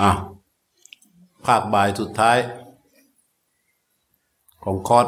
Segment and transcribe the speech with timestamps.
[0.00, 0.10] อะ
[1.46, 2.38] ภาคบ่ายสุดท้าย
[4.64, 5.06] ของคอร์ส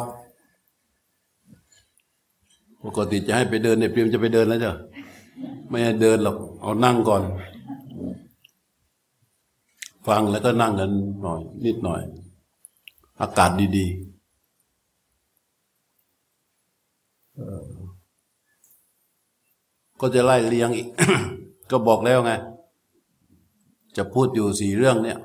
[2.85, 4.73] ปกติจะให้ไปเดินเนี่ยเพียมจะไปเดินแล้วจ้ะ
[5.69, 7.23] ไม่ให้เดินหรอก เอานั่งก่อน
[10.07, 10.91] ฟังแล้วก็นั่งกัน
[11.23, 12.03] หน่อย นิดหน่อย
[13.21, 14.13] อากาศดีๆ
[20.01, 20.89] ก็จะไล่เลียงอีก
[21.71, 22.33] ก็บอกแล้วไง
[23.97, 25.19] จะพูดอยู่สี่เรื่องเนี่ย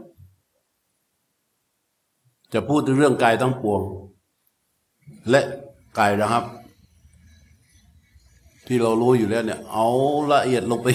[2.54, 3.82] จะพูดถึงเรื่องกายทั้งปวง
[5.30, 5.42] และ
[6.00, 6.44] กายนะครับ
[8.68, 9.88] ที่เรารู้อยู่แล้วเนี่ย เอา
[10.32, 10.88] ละเอียดลงไป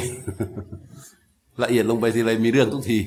[1.63, 2.99] ละเอียดลงไปทีไรมีเรื่องทุกที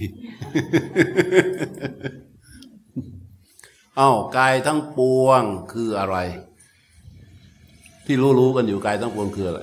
[3.98, 6.18] เอา้ากายทั้งปวงคืออะไร
[8.06, 9.62] ที่รู้ๆกันอยู่กายทั้งปวงคืออะไร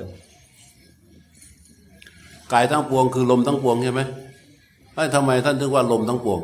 [2.53, 4.03] กายทั้งปวงคือลมทั้งปวงใช่ไหม
[4.95, 6.41] ไอ้ทำไมท่านถึงว่าลมทั้งปวง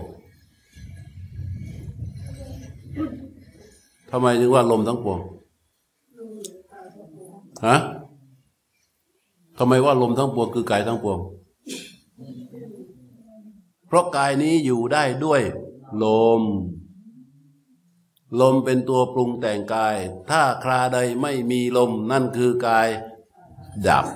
[4.11, 5.19] ทำไมถึงว่าลมทั้งปวง
[7.67, 7.77] ฮะ
[9.59, 11.19] ทำไมว่าลมทั้งปวงคือกายทั้งปวง
[13.87, 15.43] เพราะกายนี้อยู่ได้ด้วย
[16.05, 16.07] ล
[16.41, 16.43] ม
[18.41, 19.97] ลมเป็นตัวปรุงแต่งกาย
[20.31, 22.89] ถ้าคราใดไม่มีลมนั่นคือกาย
[23.89, 24.07] ดับ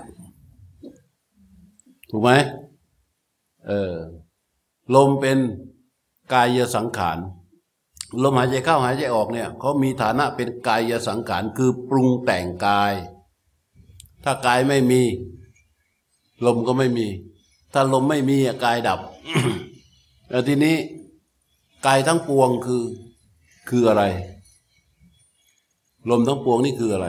[2.10, 2.30] ถูกไหม
[3.68, 3.94] เออ
[4.94, 5.38] ลมเป็น
[6.32, 7.18] กายสังขาร
[8.22, 12.94] ลมหายใจเข้าหายใจออกเนี่ยเขามีฐานะเป็นกายสังขารคือปรุงแต่งกาย
[14.24, 15.02] ถ้ากายไม่มี
[16.46, 17.06] ลมก็ไม่มี
[17.72, 19.00] ถ้าลมไม่มีกายดับ
[20.30, 20.76] แล้วทีนี้
[21.86, 22.84] กายทั้งปวงคือ
[23.68, 24.04] คืออะไร
[26.10, 27.08] ลมทั้งปวงนี่คืออะไร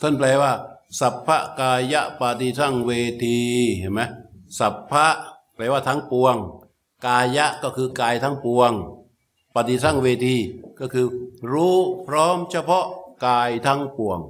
[0.00, 0.52] ท่านแปลว่า
[1.00, 2.90] สัพพะกายะปฏิสั่งเว
[3.24, 3.38] ที
[3.78, 4.00] เห็นไหม
[4.58, 5.06] สัพพะ
[5.60, 6.36] แปลว่าทั้งปวง
[7.06, 8.72] กายะก็คือกายทั้งปวง
[9.54, 10.36] ปฏิสั่งเวที
[10.80, 11.06] ก็คือ
[11.52, 11.76] รู้
[12.06, 12.86] พร้อมเฉพาะ
[13.26, 14.20] กายทั้งปวง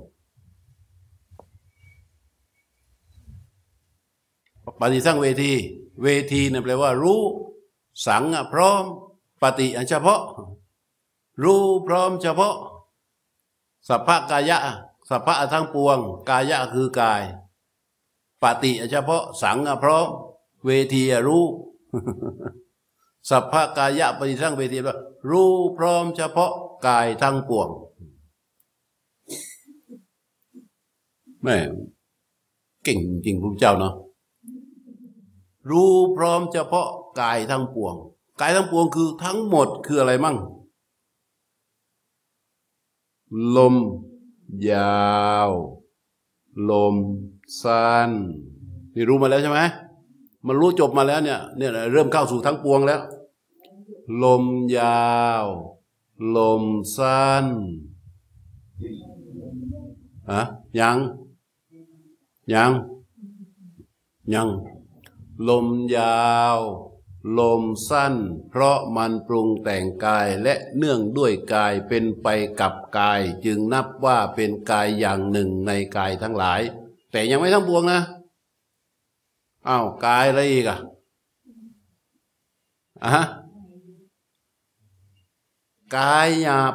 [4.81, 5.53] ปฏิสั่งเวที
[6.03, 7.22] เวทีเนี่ยแปลว่า รู้
[8.06, 8.82] สังพร้อม
[9.43, 10.21] ปฏิเฉพาะ
[11.43, 12.55] รู้พร้อมเฉพาะ
[13.88, 14.59] สัพพกายะ
[15.10, 17.22] สัพพะทั้งปวง กายะคือกาย
[18.43, 20.09] ปฏิเฉพาะสังพร้อม
[20.66, 21.44] เวทีรู้
[23.31, 24.97] สัพพะกายะปฏิสังเวทีว่า
[25.31, 26.53] รู้พร้อมเฉพาะ
[26.87, 27.69] กายทั้งปวง
[31.43, 31.56] แม่
[32.84, 33.94] เก่งจริงพระเจ้าเนาะ
[35.70, 36.88] รู้พร้อมเฉพาะ
[37.20, 37.94] กายทั้งปวง
[38.41, 40.37] กายทั้งปวงคือทั้งหมดคืออะไรมั่ง
[43.56, 43.75] ลม
[44.70, 45.50] ยาว
[46.70, 46.94] ลม
[47.62, 48.10] สั้น
[48.94, 49.60] นี่รู้มาแล้วใช่ไหม
[50.47, 53.01] มันรู้จบมาแล้วเนี่ยเนี่ยเริ่มเข้าสู่ทั้งปวงแล้ว
[54.23, 54.45] ลม
[54.78, 55.47] ยาว
[56.37, 56.65] ลม
[56.97, 57.47] สั้น
[60.33, 60.43] ฮะ
[60.81, 60.99] ยัง
[62.55, 62.73] ยัง
[64.34, 64.49] ยัง
[65.49, 66.59] ลมยาว
[67.39, 68.15] ลมสั้น
[68.50, 72.29] เพราะมันปรุงแต่งกายและเนื่องด้วยกายเป็นไป
[72.61, 76.61] กับกาย จึงนับว่าเป็นกายอย่างหนึ่งในกายทั้งหลาย
[77.12, 78.00] แต่ยังไม่ทั้งปวงนะ
[79.69, 80.78] อ้าวกายอะไรอีกอะ
[83.04, 83.22] อะ
[85.97, 86.75] กายหยาบ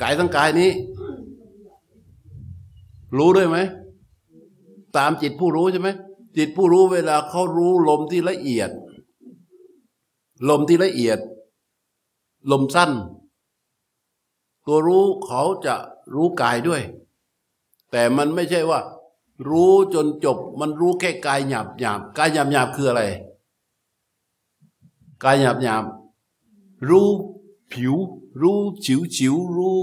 [0.00, 0.70] กายทั้งกายนี้
[3.18, 3.58] รู้ด้วยไหม
[4.96, 5.88] ตามจิตผู้รู้ใช่ไหม
[6.36, 8.70] จิตผู้รู้เวลาเขารู้ลมที่ละเอียด
[10.48, 11.18] ลมที่ละเอียด
[12.50, 12.90] ลมสั้น
[14.66, 15.74] ตัวรู้เขาจะ
[16.14, 16.82] รู้กายด้วย
[17.90, 18.80] แต่มันไม่ใช่ว่า
[19.48, 23.02] รู้จนจบ มันรู้แค่กายหยาบหยาบกายหยาบหยาบคืออะไร
[25.22, 25.84] กายหยาบหยาบ
[26.88, 27.08] รู้
[27.72, 27.94] ผิว
[28.40, 29.78] รู้ฉิวฉิวรู้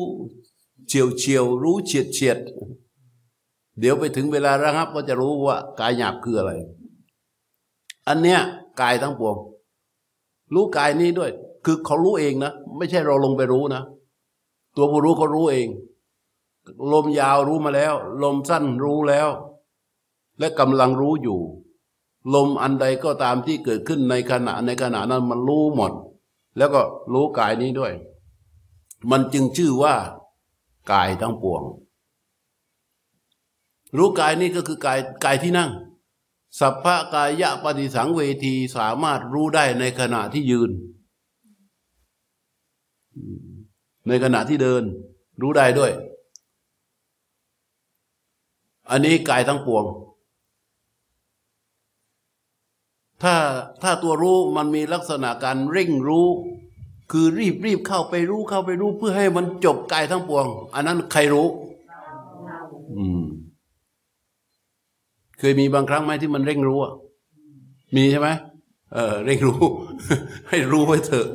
[0.88, 2.38] เฉียวเฉียวรู้เฉียดเฉียด
[3.79, 6.52] เดี๋ยวไปถึงเวลาระงับก็จะรู้ว่ากายหยาบคืออะไร
[8.08, 8.40] อันเนี้ย
[8.82, 9.37] กายทั้งปวง
[10.53, 11.32] รู้กายนี้ด้วย
[11.66, 13.82] คือเขารู้เองนะ ไม่ใช่เราลงไปรู้นะ
[14.76, 15.67] ตัวผู้รู้เขารู้เอง
[16.93, 17.93] ลมยาวรู้มาแล้ว
[18.23, 19.29] ลมสั้นรู้แล้ว
[20.39, 21.39] และกำลังรู้อยู่
[22.34, 25.91] ลมอันใดก็ตามที่เกิดขึ้นในขณะในขณะนั้นมันรู้หมด
[26.57, 26.81] แล้วก็
[27.13, 27.93] รู้กายนี้ด้วย
[29.11, 29.95] มันจึงชื่อว่า
[30.91, 31.63] กายทั้งปวง
[33.97, 35.72] รู้กายนี่ก็คือกายกายที่นั่ง
[36.59, 40.72] สัพพะกายะปฏิสังเวทีสามารถรู้ได้ในขณะที่ยืน
[44.07, 44.84] ในขณะที่เดิน
[45.41, 45.91] รู้ได้ด้วย
[48.89, 49.85] อันนี้กายทั้งปวง
[53.23, 53.35] ถ้า
[53.84, 56.28] ถ้าตัวรู้มันมีลักษณะการเร่งรู้
[57.11, 61.47] คือรีบรีบเข้าไปรู้เข้าไปรู้เพื่อให้มันจบกายทั้งปวง อันนั้นใครรู้
[62.97, 63.23] อืม
[65.40, 66.93] เคยมีบางครั้งไหมที่มันเร่งรู้อะ
[67.96, 68.29] มีใช่ไหม
[68.93, 69.61] เออเร่งรู้
[70.49, 71.28] ให้รู้ไว้เถอะ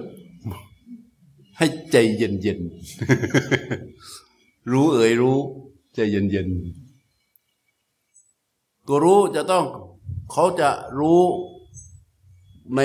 [1.58, 2.60] ให้ใจเย็นเย็น
[4.72, 5.38] รู้เอ่ยรู้
[5.94, 6.48] ใจเย็นเย็น
[8.86, 9.64] ตัวรู้จะต้อง
[10.32, 11.22] เขาจะรู้
[12.76, 12.80] ใน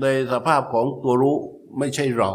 [0.00, 1.36] ในสภาพของตัวรู้
[1.78, 2.30] ไม่ใช่เรา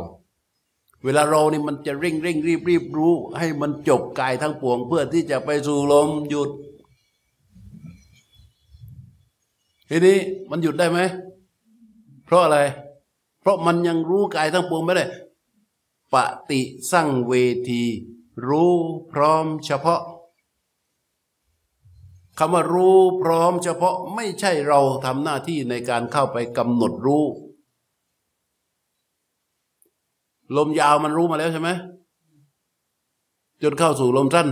[1.04, 6.50] เวลาเรานี่มันจะเร่งเร่งรีบรีบรู้ ให้มันจบกายทั้งปวง เพื่อที่จะไปสู่ลมหยุด
[9.90, 10.18] ทีนี้
[10.50, 11.00] มันหยุดได้ไหม
[12.26, 12.60] เพราะอะไร
[13.42, 15.06] เพราะมันยังรู้กายทั้งปวงไม่ได้
[16.14, 16.16] ป
[16.50, 16.62] ฏิ
[16.92, 17.34] สั่งเว
[17.70, 17.84] ที
[18.48, 18.74] รู้
[19.12, 20.02] พร้อมเฉพาะ
[22.38, 27.24] คำว่ารู้พร้อมเฉพาะไม่ใช่เราทำหน้าที่ในการเข้าไปกำหนดรู้
[30.58, 31.70] ลมยาวมันรู้มาแล้วใช่ไหม
[33.62, 34.48] จนเข้าสู่ลมสั้น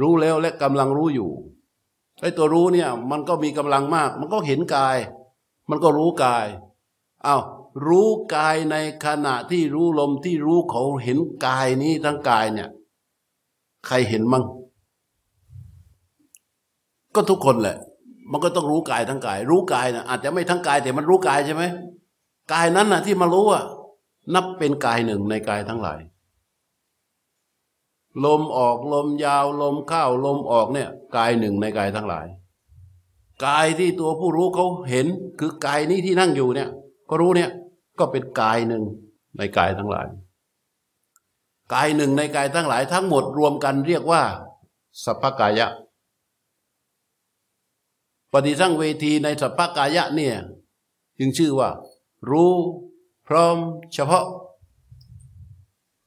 [0.00, 1.30] รู้แล้วและกำลังรู้อยู่
[2.20, 4.96] ไอ้ตัวรู้เนี่ยมันก็มีกำลังมาก มันก็เห็นกาย
[5.70, 6.46] มันก็รู้กาย
[7.26, 7.42] อา้าว
[7.86, 12.68] รู้กายในขณะที่รู้ลมที่รู้เขาเห็นกายนี้ทั้งกายเนี่ย
[13.86, 14.44] ใครเห็นมั่ง
[17.18, 17.76] ก็ทุกคนแหละ
[18.32, 21.62] มันก็ต้องรู้กายทั้งกาย รู้กายนะอาจจะไม่ทั้งกายแต่มันรู้กายใช่ไหม
[22.52, 23.64] กายนั้นนะที่มารู้อะ
[24.34, 26.00] นับเป็นกายหนึ่งในกายทั้งหลาย
[28.24, 32.26] ลมออกลมยาวลมเข้าลมออกเนี่ยกายหนึ่งในกายทั้งหลาย
[33.46, 35.06] กายที่ตัวผู้รู้เขาเห็น
[35.40, 36.68] คือกายนี้ที่นั่งอยู่เนี่ย
[37.08, 37.50] ก็รู้เนี่ย
[37.98, 38.82] ก็เป็นกายหนึ่ง
[39.38, 40.06] ในกายทั้งหลาย
[41.74, 44.22] กายหนึ่งในกายทั้งหลายทั้งหมดรวมกันเรียกว่า
[45.04, 45.66] สัพพกายะ
[48.32, 50.36] ปฏิสั่งเวทีในสัพพกายะเนี่ย
[51.18, 51.70] จึงชื่อว่า
[52.30, 52.52] รู้
[53.28, 53.56] พร้อม
[53.94, 54.24] เฉพาะ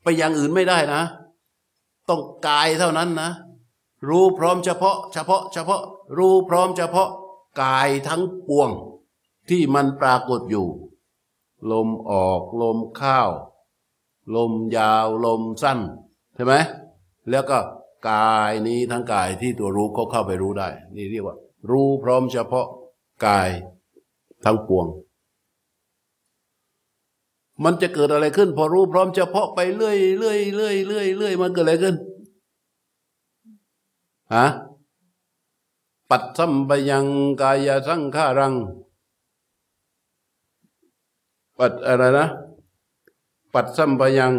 [0.01, 1.01] ไปอย่างอื่นไม่ได้นะ
[2.09, 3.29] ต้องกายเท่านั้นนะ
[4.09, 5.81] รู้พร้อมเฉพาะ เฉพาะ เฉพาะ
[6.17, 7.09] รู้พร้อมเฉพาะ
[7.61, 8.69] กายทั้งปวง
[9.49, 10.67] ที่มันปรากฏอยู่
[11.71, 13.19] ลมออกลมเข้า
[14.35, 15.79] ลมยาวลมสั้น
[16.35, 16.53] ใช่ไหม
[17.29, 17.57] แล้วก็
[18.09, 21.37] กายนี้ทั้งกายที่ตัวรู้เขาเข้าไปรู้ได้ นี่เรียกว่า
[21.69, 22.67] รู้พร้อมเฉพาะ
[23.25, 23.49] กาย
[24.43, 24.87] ทั้งปวง
[27.63, 31.95] มันจะเกิดอะไรขึ้น พอรู้พร้อมเฉพาะไปเรื่อยเรื่อยเรื่อยเรื่อยเรื่อยมันเกิดอะไรขึ้น
[34.33, 34.45] ฮะ
[36.09, 37.05] ปัดสัมปยัง
[37.41, 38.53] กายสังขารัง
[41.57, 42.27] ปัดอะไรนะ
[43.53, 44.33] ปัดสัมปยัง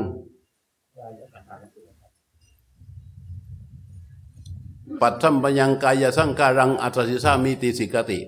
[5.03, 8.19] ปัตถัมปยังกายสังการังอัตสิสามีติสิกติ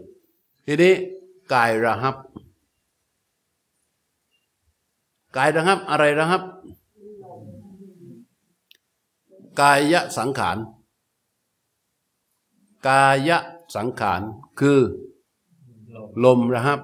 [0.66, 0.94] ทีนี้
[1.52, 2.16] กายระหับ
[5.36, 6.42] กายระหับอะไรระหับ
[9.60, 10.58] กายสังขาร
[12.88, 13.30] กาย
[13.76, 14.20] สังขาร
[14.60, 14.80] คือ
[16.24, 16.80] ลมระหับ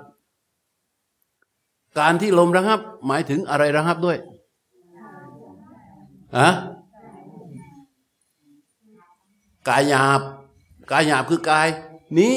[1.99, 4.19] การที่ลมระหับ หมายถึงอะไรระหับด้วย
[6.37, 6.49] อะ
[9.69, 10.21] กายหยาบ
[10.91, 11.69] กายหยาบคือกาย
[12.19, 12.35] นี้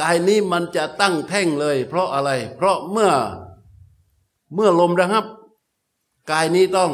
[0.00, 3.12] กายนี้มันจะตั้งแท่งเลย เพราะอะไร เพราะเมื่อ
[4.54, 5.24] เมื่อลมระหับ
[6.30, 6.90] กายนี้ต้อง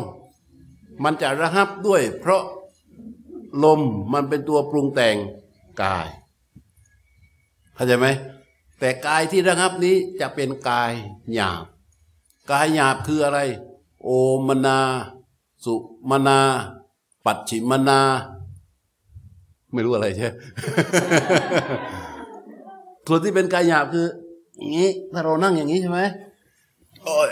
[1.02, 2.42] มันจะระหับด้วย เพราะ
[3.64, 3.80] ลม
[4.12, 5.16] มันเป็นตัวปรุงแต่ง
[5.82, 6.08] กาย
[7.74, 8.06] เข้าใจไหม
[8.78, 10.92] แต่กายที่ระหับนี้จะเป็นกาย
[11.34, 11.64] หยาบ
[12.50, 13.40] กายหยาบคืออะไร
[14.04, 14.08] โอ
[14.46, 14.78] มนา
[15.64, 15.74] สุ
[16.10, 16.40] มนา
[17.24, 18.00] ปัจฉิมนา
[19.72, 20.28] ไม่รู้อะไรใช่
[23.06, 24.06] ส่วนที่เป็นกายหยาบคือ
[24.58, 26.00] อย่างนี้ถ้าเรานั่งอย่างนี้ใช่ไหม
[27.02, 27.30] โอ้ย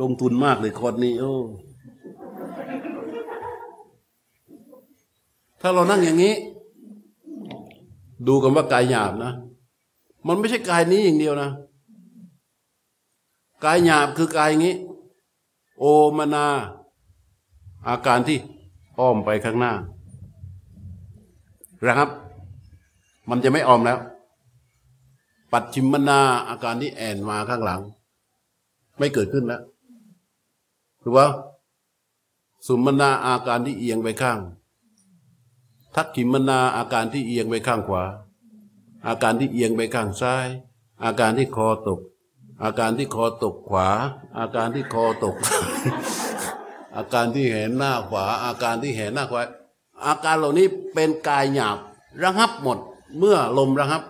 [0.00, 1.32] ลงทุนมากเลยคนนี้โอ้
[5.60, 6.34] ถ้าเรานั่งอย่างนี้
[8.28, 9.32] ดูกันว่ากายหยาบนะ
[10.26, 11.50] มันไม่ใช่กายนี้อย่างเดียวนะ
[13.64, 14.76] กายหยาบคือกายอย่างนี้
[15.80, 15.84] โอ
[16.18, 16.46] มนา
[17.88, 18.38] อาการที่
[18.98, 19.72] อ้อมไปข้างหน้า
[21.86, 22.10] นะครับ
[23.30, 23.98] มันจะไม่อ้อมแล้ว
[25.52, 27.80] ปัดชิมมนาอาการที่แอนมาข้างหลัง
[28.98, 29.62] ไม่เกิดขึ้นแล้ว
[31.02, 31.26] ถูกป่า
[32.66, 34.38] สุมมนาอาการที่เอียงไปข้าง
[35.94, 38.04] ทักขิมมนาอาการที่เอียงไปข้างขวา
[39.06, 40.46] อาการที่เอียงไปข้างซ้าย
[41.04, 42.00] อาการที่คอตก
[42.62, 43.88] อาการที่คอตกขวา
[44.38, 45.36] อาการที่คอตก
[46.98, 49.42] อาการที่เห็นหน้าขวา อาการที่เห็นหน้าขวา
[50.06, 51.78] อาการเหล่านี้เป็นกายหยาบ
[52.24, 52.78] ระงับหมด
[53.18, 54.02] เมื่อลมระงับ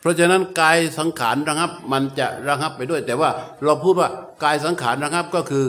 [0.00, 3.30] เพราะฉะนั้นกายสังขารระงับมันจะระงับไปด้วย แต่ว่า
[3.62, 4.08] เราพูดว่า
[4.44, 5.66] กายสังขารระงับก็คือ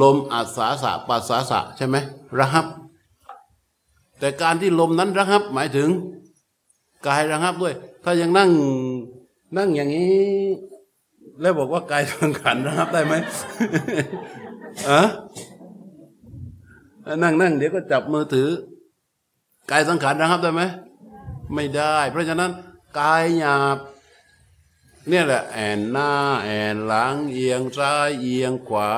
[0.00, 1.96] ลมอาสาสะปัสสาสะใช่ไหม
[2.38, 2.66] ระงับ
[4.18, 5.88] แต่การที่ลมนั้นระงับหมายถึง
[7.06, 8.50] กายระงับด้วย ถ้ายังนั่ง
[9.56, 10.48] นั่งอย่างนี้
[11.40, 13.14] แล้วบอกว่ากายสังขารระงับได้ไหม
[14.88, 15.02] อะ
[17.22, 18.50] นั่งนั่งเดี๋ยวก็จับมือถือ
[19.70, 20.62] กายสังขารระงับได้ไหม
[21.54, 22.50] ไม่ได้ เพราะฉะนั้น
[23.00, 23.78] กายหยาบ
[25.08, 26.10] เนี่ยแหละแอนหน้า
[26.44, 28.90] แอนหลังเอียงซ้ายเอียงขวา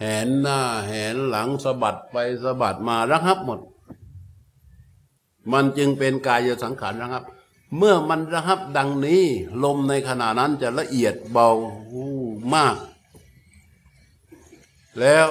[0.00, 3.60] แหนหน้าแหนหลังสะบัดไปสะบัดมาระงับหมด
[5.52, 7.22] มันจึงเป็นกายสังขารระงับ
[7.76, 9.24] เมื่อมันระงับดังนี้
[9.64, 11.50] ลมในขณะนั้นจะละเอียดเบา
[12.54, 12.76] มาก
[15.00, 15.26] แล้ว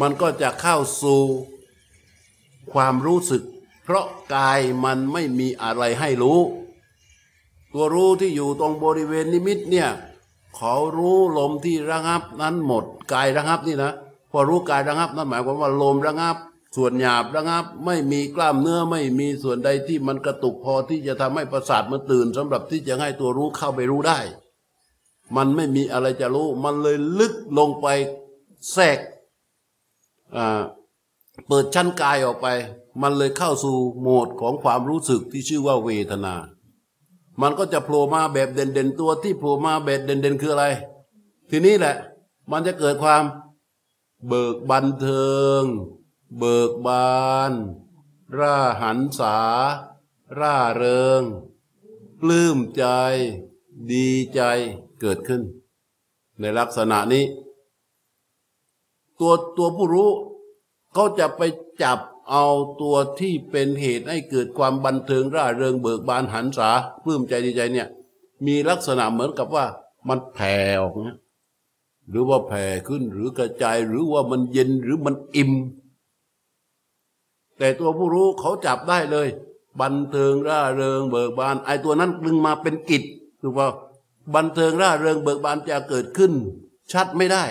[0.00, 1.22] มันก็จะเข้าสู่
[2.72, 3.42] ความรู้สึก
[3.84, 6.38] เพราะกายมันไม่มีอะไรให้รู้
[7.72, 9.88] ตัวรู้ที่อยู่ตรงบริเวณนิมิตเนี่ย
[10.56, 13.92] เขารู้ลมที่ระงับนั้นหมด กายระงับนี่นะ
[14.30, 16.36] พอรู้กายระงับนั่นหมายความว่าลมระงับ
[16.76, 24.18] ส่วนหยาบระงับ ไม่มีกล้ามเนื้อไม่มีส่วนใดที่มันกระตุกพอที่จะทำให้ประสาทมันตื่นสำหรับที่จะให้ตัวรู้เข้าไปรู้ได้
[25.36, 27.86] มันไม่มีอะไรจะรู้ มันเลยลึกลงไป
[28.72, 28.98] แทรก
[31.46, 32.46] เปิดชั้นกายออกไป
[33.02, 36.34] มันเลยเข้าสู่โหมดของความรู้สึกที่ชื่อว่าเวทนา
[37.42, 40.66] มันก็จะโผล่มาแบบเด่นๆตัวที่โผล่มาแบบเด่นๆคืออะไร
[41.50, 41.96] ทีนี้แหละ
[42.50, 43.22] มันจะเกิดความ
[44.28, 45.62] เบิกบันเทิง
[46.38, 47.52] เบิกบาน
[48.38, 49.36] ร่าหันษา
[50.38, 51.22] ร่าเริง
[52.20, 52.84] ปลื้มใจ
[53.92, 54.40] ดีใจ
[55.00, 55.42] เกิดขึ้น
[56.40, 57.24] ในลักษณะนี้
[59.20, 60.10] ตัวตัวผู้รู้
[60.92, 61.42] เขาจะไป
[61.82, 61.98] จับ
[62.30, 62.46] เอา
[62.80, 66.68] ตัวที่เป็นเหตุให้เกิดความบันเทิงร่าเริงเบิกบานหันษา
[67.04, 67.88] ปลื้มใจดีใจเนี่ย
[68.46, 69.64] มีลักษณะเหมือนกับว่า
[70.08, 70.94] มันแผ่ออก
[72.08, 75.52] หรือว่าแผ่ขึ้นหรือกระจายหรือว่ามันเย็นหรือมันอิ่ม
[77.60, 79.28] แต่ตัวผู้รู้เขาจับได้เลย
[79.80, 83.02] บันเทิงร่าเริงเบิกบานไอตัวนั้นดึงมาเป็นกิจ
[83.42, 83.68] ถูกป่า
[84.34, 86.32] บันเทิงร่าเริงเบิกบานจะเกิดขึ้น
[86.92, 87.44] ชัดไม่ได้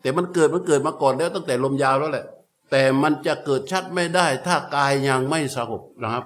[0.00, 2.26] แต่มันเกิดมันเกิดมาก่อนแล้วตั้งแต่ลมยาวแล้วแหละ
[2.70, 6.24] แต่มันจะเกิดชัดไม่ได้ ถ้ากายยังไม่สงบนะครับ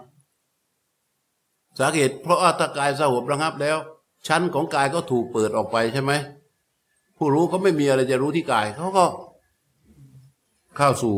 [1.78, 3.78] สาเหตุเพราะว่าถ้ากายสงบระงับแล้ว
[4.26, 6.12] ชั้นของกายก็ถูกเปิดออกไปใช่ไหม
[7.18, 9.04] ผู้รู้เขาไม่มีอะไรจะรู้ที่กายเขาก็
[10.76, 11.16] เข้าสู่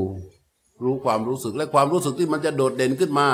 [0.83, 3.27] รู้ความรู้สึกและความรู้สึกที่มันจะโดดเด่นขึ้นมา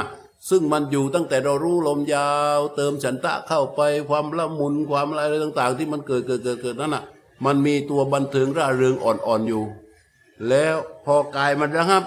[0.50, 7.04] ซึ่งมันอยู่ตั้งแต่เรารู้ลมยาว เติมฉันทะเข้าไปความละมุนความอะไรต่าง ๆ ที่มันเกิดเกิดเกิดเกิดนั่นน่ะ
[7.44, 9.64] มันมีตัวบันเทิงร่าเริงอ่อนๆอยู่
[10.48, 12.04] แล้วพอกายมันนะครับ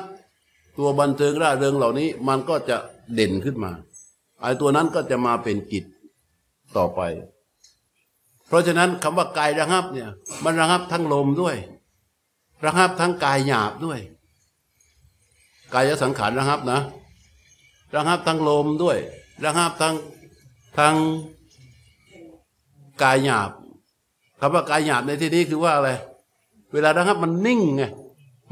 [0.77, 2.77] ตัวบันเทิงร่าเริงเหล่านี้ มันก็จะ
[3.13, 3.71] เด่นขึ้นมา
[4.41, 5.85] ไอ้ตัวนั้นก็จะมาเป็นกิจ
[6.77, 7.01] ต่อไป
[8.47, 10.09] เพราะฉะนั้นคำว่ากายระงับเนี่ย
[10.43, 11.55] มันระงับทั้งลมด้วย
[12.65, 13.99] ระงับทั้งกายหยาบด้วย
[15.73, 16.79] กายสังขารระงับนะ
[17.95, 18.97] ระงับทั้งลมด้วย
[19.45, 19.95] ระงับทั้ง
[20.77, 20.95] ทั้ง
[23.03, 23.51] กายหยาบ
[24.39, 25.89] คำว่ากายหยาบในที่นี้คือว่าอะไร
[26.73, 27.83] เวลานะครับมันนิ่งไง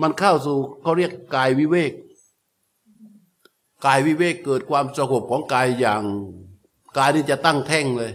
[0.01, 1.91] มันเข้าสู่เขาเรียกกายวิเวก
[3.85, 6.03] กายวิเวกเกิดความสงบของกายอย่าง
[6.97, 8.11] กายนี่จะตั้งแท่งเลย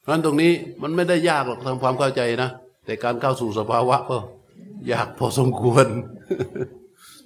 [0.00, 2.50] เพราะตรงนี้มันไม่ได้ยากหรอกทำความเข้าใจนะ
[2.84, 4.18] แต่การเข้าสู่สภาวะก็
[4.92, 5.86] ยากพอสมควร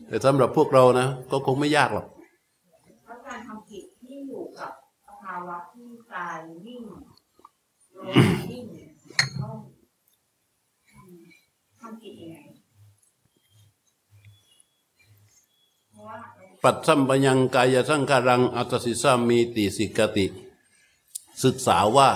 [0.06, 2.06] แต่สำหรับพวกเรานะ ก็คงไม่ยากหรอก
[3.26, 4.72] การทำจิตที่อยู่กับ
[5.06, 5.58] สภาวะ
[6.14, 6.82] กายนิ่ง
[8.50, 8.64] นิ่ง
[9.40, 9.54] ต้อง
[11.80, 12.36] ทำจิตยังไง
[16.62, 20.26] ปัจสัมปยังกายสังขารังอัตสิสามีติสิกติ
[21.42, 22.08] ศึกษาว่า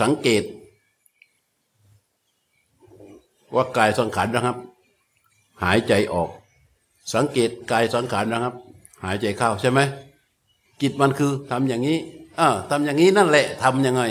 [0.00, 0.44] สังเกต
[3.54, 4.56] ว่ากายสังขารนะครับ
[5.62, 6.28] หายใจออก
[7.14, 8.54] สังเกตกายสังขารนะครับ
[9.04, 9.80] หายใจเข้าใช่ไหม
[10.80, 11.98] กิจมันคือทำอย่างนี้
[12.40, 14.02] อ่าทำอย่างนี้นั่นแหละทำยังไง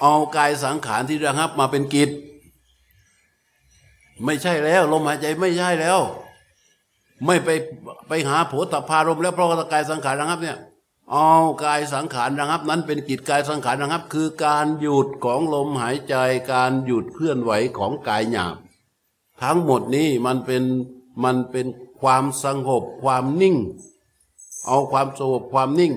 [0.00, 2.10] เอากายสังขารที่ระงับมาเป็นกิจ
[4.24, 5.98] ไม่ใช่แล้วลมหายใจไม่ใช่แล้ว
[7.26, 7.48] ไม่ไป
[8.08, 10.58] ไปหาโผฏฐารมแล้วเพราะกายสังขารระงับเนี่ย
[11.12, 11.32] เอา
[11.64, 16.14] กายสังขารระงับ นั้นเป็นกิจกายสังขารระงับ คือการหยุดของลมหายใจ
[16.52, 18.56] การหยุดเคลื่อนไหวของกายหยาบ
[19.42, 20.62] ทั้งหมดนี้มันเป็น
[21.24, 21.66] มันเป็น
[22.00, 23.56] ความสงบความนิ่ง
[24.66, 25.94] เอาความสงบความนิ่ง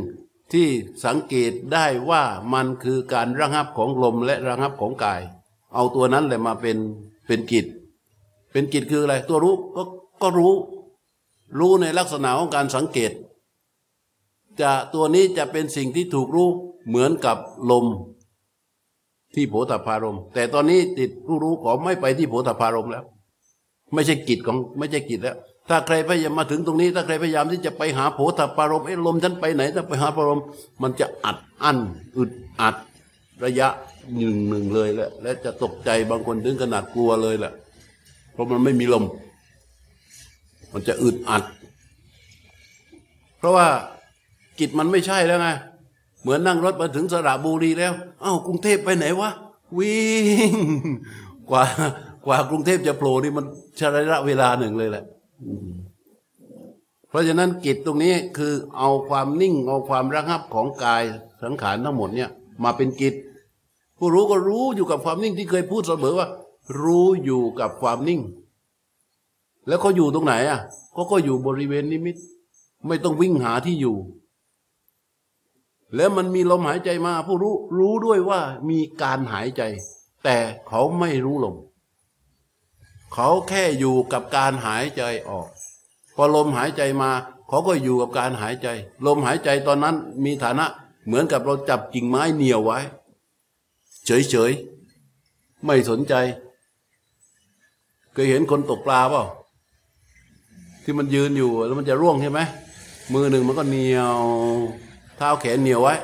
[0.53, 0.67] ที่
[1.05, 5.21] สังเกตได้ว่ามันคือการระงับของลมและระงับของกาย
[5.73, 6.77] เอาตัวนั้นแหละมาเป็น
[7.27, 7.65] เป็นกิจ
[8.51, 9.83] เป็นกิจคืออะไร ตัวรู้ก็
[10.21, 10.53] ก็รู้
[11.59, 13.11] รู้ในลักษณะของการสังเกต
[14.61, 16.49] จะตัวนี้จะเป็นสิ่งที่ถูกรู้
[16.87, 17.37] เหมือนกับ
[17.71, 17.85] ลม
[19.35, 23.03] ที่โผฏฐารม แต่ตอนนี้ติดผู้รู้ขอไม่ไปที่โผฏฐารมแล้ว
[23.93, 25.37] ไม่ใช่กิจของไม่ใช่กิจแล้ว
[25.69, 30.39] ถ้าใครพยายามมาถึงตรงนี้ ถ้าใครพยายามที่จะไปหาโผฏฐารมเอ้ลมฉันไปไหนถ้าไปหาพารม
[30.81, 31.77] มันจะอัดอั้น
[32.17, 32.31] อึด
[32.61, 32.75] อัด
[33.43, 33.67] ระยะ
[34.17, 37.53] หนึ่งหนึ่งเลยแหละและจะตกใจบางคนถึงขนาดกลัวเลยแหละ
[38.33, 39.03] เพราะมันไม่มีลม
[40.73, 41.43] มันจะอึดอัด
[43.37, 43.67] เพราะว่า
[44.59, 45.47] กิจมันไม่ใช่แล้วไง
[46.21, 47.93] เหมือนนั่งรถมาถึงสระบุรีแล้ว
[48.23, 49.29] อ้าวกรุงเทพไปไหนวะ
[49.77, 50.55] วิ่ง
[51.49, 51.63] กว่า
[52.25, 53.45] กว่ากรุงเทพจะโผล่นี่มัน
[53.77, 55.03] ใช้ระยะเวลาหนึ่งเลยแหละ
[57.09, 61.03] เพราะฉะนั้นกิจตรงนี้คือเอาความนิ่งเอาความระงับของกาย
[61.43, 62.29] สังขารทั้งหมดเนี่ย
[62.63, 63.13] มาเป็นกิจ
[63.97, 66.27] ผู้รู้ก็รู้อยู่กับความนิ่งที่เคยพูดเสมอว่า
[66.81, 68.21] รู้อยู่กับความนิ่ง
[69.67, 70.59] แล้วเขาอยู่ตรงไหนอะ
[70.93, 72.15] เขาก็อยู่บริเวณนิมิต
[72.87, 73.95] ไม่ต้องวิ่งหาที่อยู่
[75.95, 79.61] แล้วมันมีลมหายใจมา ผู้รู้รู้ด้วยว่ามีการหายใจ
[80.23, 81.55] แต่เขาไม่รู้ลม
[83.13, 85.47] เขาแค่อยู่กับการหายใจออก
[86.15, 87.11] พอลมหายใจมา
[87.47, 88.67] เขาก็อยู่กับการหายใจ
[89.05, 89.95] ลมหายใจตอนนั้น
[90.25, 90.65] มีฐานะ
[91.05, 92.79] เหมือนกับเราจับกิ่งไม้เหนียวไว้
[94.05, 96.13] เฉยๆ ไม่สนใจ
[98.13, 99.23] เคยเห็นคนตกปลาเปล่า
[100.83, 102.39] ที่มันยืนอยู่แล้วมันจะร่วงใช่ไหม
[103.13, 104.19] มือหนึ่งมันก็เหนียว
[105.17, 105.95] เท้าแขนเหนียวไว้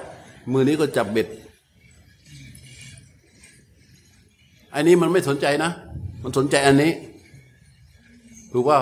[0.52, 1.28] มือนี้ก็จับเบ็ด
[4.74, 5.72] อันนี้มันไม่สนใจนะ
[6.24, 6.92] มันสนใจอันนี้
[8.52, 8.80] ถูกว่า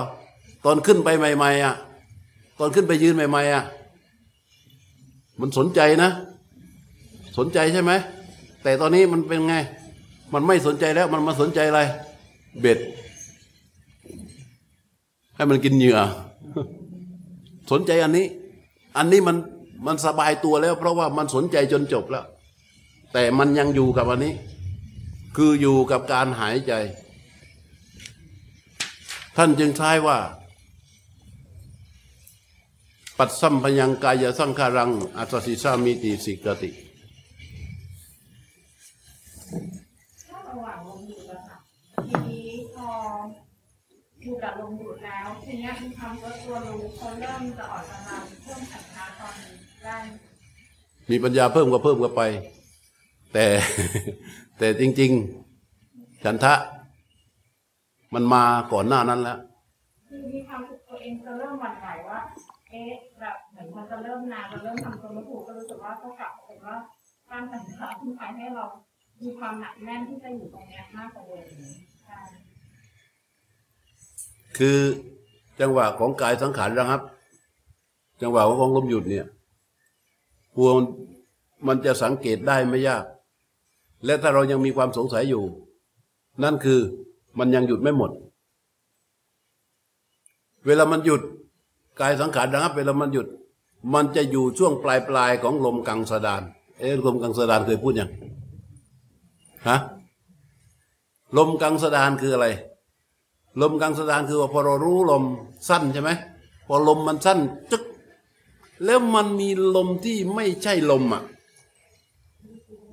[0.65, 1.75] ตอนขึ้นไปใหม่ๆอะ
[2.59, 3.63] ตอนขึ้นไปยืนใหม่ๆอะ
[5.41, 6.09] มันสนใจนะ
[7.37, 7.91] สนใจใช่ไหม
[8.63, 9.55] แต่ตอนนี้มันเป็นไง
[10.33, 11.81] มันไม่สนใจแล้วมันมาสนใจอะไร
[12.59, 12.79] เบ็ด
[15.35, 15.99] ให้มันกินเหยื่อ
[17.71, 18.25] สนใจอันนี้
[18.97, 19.35] อันนี้มัน
[19.85, 22.25] มันสบายตัวแล้ว เพราะว่ามันสนใจจนจบแล้ว
[23.13, 24.33] แต่มันยังอยู่กับอันนี้
[25.35, 26.73] คืออยู่กับการหายใจ
[29.37, 30.17] ท่านจึงใช้ว่า
[33.17, 36.71] ปัดสัมพยังกายสังขารัง อัตสิสามิติสิกติ
[40.29, 41.57] ถ้าระหว่างลมอยู่แล้วค่ะ
[42.09, 42.89] ทีนี้พอ
[44.21, 49.66] อยู่กับลมอยู่แล้วทีนี้มีความรู้ตัวรู้เขาเริ่มจะออกกำลังเพิ่มสัญชาตอนได้
[51.11, 52.21] มีปัญญาเพิ่มก็เพิ่มก็ไป
[53.33, 53.45] แต่
[54.57, 55.11] แต่จริง
[55.67, 56.53] ๆ ฉันทะ
[58.13, 59.39] มันมาก่อนหน้านั้นแล้ว
[60.09, 62.19] คือมีความตัวเองจะเริ่มหวั่นไหวว่า
[62.69, 66.75] เอ๊ะแบบเหมือนมันจะเริ่มนานจะเริ่มทำตัวไม่ถูกก็รู้สึกว่าก็กลับเป็นว่า
[67.29, 68.65] การสัญชาที่ทำให้เรา
[69.23, 71.45] มีความหนักแน่นที่จะอยู่ตรงนี้มากกว่าเดิม
[74.57, 74.77] คือ
[75.59, 77.01] จังหวะของกายสังขารนะครับ
[78.21, 79.25] จังหวะของลมหยุดเนี่ย
[80.57, 80.71] กลัว
[81.67, 83.03] มันจะสังเกตได้ไม่ยาก
[84.05, 85.43] และถ้าเรายังมีความสงสัยอยู่
[86.43, 86.79] นั่นคือ
[87.39, 88.11] มันยังหยุดไม่หมด
[90.65, 91.21] เวลามันหยุด
[91.99, 93.27] กายสังขารนะครับเวลามันหยุด
[93.93, 96.41] มันจะอยู่ช่วงปลายปลายของลมกังสดาน
[96.79, 98.09] เอ๊ลมกังสดานเคยพูดยัง
[99.67, 99.77] ฮะ
[101.37, 102.47] ลมกังสดานคืออะไร
[103.61, 105.23] ลมกังสดานคือว่าพอเรารู้ลม
[105.69, 106.09] สั้นใช่ไหม
[106.67, 107.39] พอลมมันสั้น
[107.71, 107.83] จึ๊ก
[108.85, 111.23] แล้วมันมีลมที่ไม่ใช่ลมอะ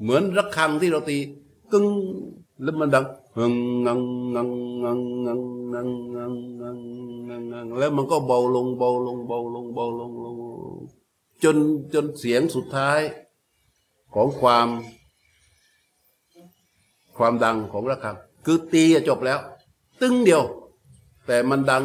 [0.00, 1.18] เหมือนระฆังที่เราตี
[1.72, 1.86] กึ้ง
[2.62, 3.04] แล้วมันดัง
[3.38, 3.54] งัง
[3.86, 4.00] งัง
[4.34, 4.48] งัง
[4.84, 6.78] งังงังงังงังงัง
[7.28, 10.36] งังงังแล้วมันก็เบาลงเบาลงเบาลงเบาลงลง
[11.42, 11.56] จน
[11.94, 13.00] จนเสียงสุดท้าย
[14.14, 14.68] ของความ
[17.16, 19.38] ความดังของระฆัง คือตีจบแล้ว
[20.00, 20.42] ตึ้งเดียว
[21.26, 21.84] แต่มันดัง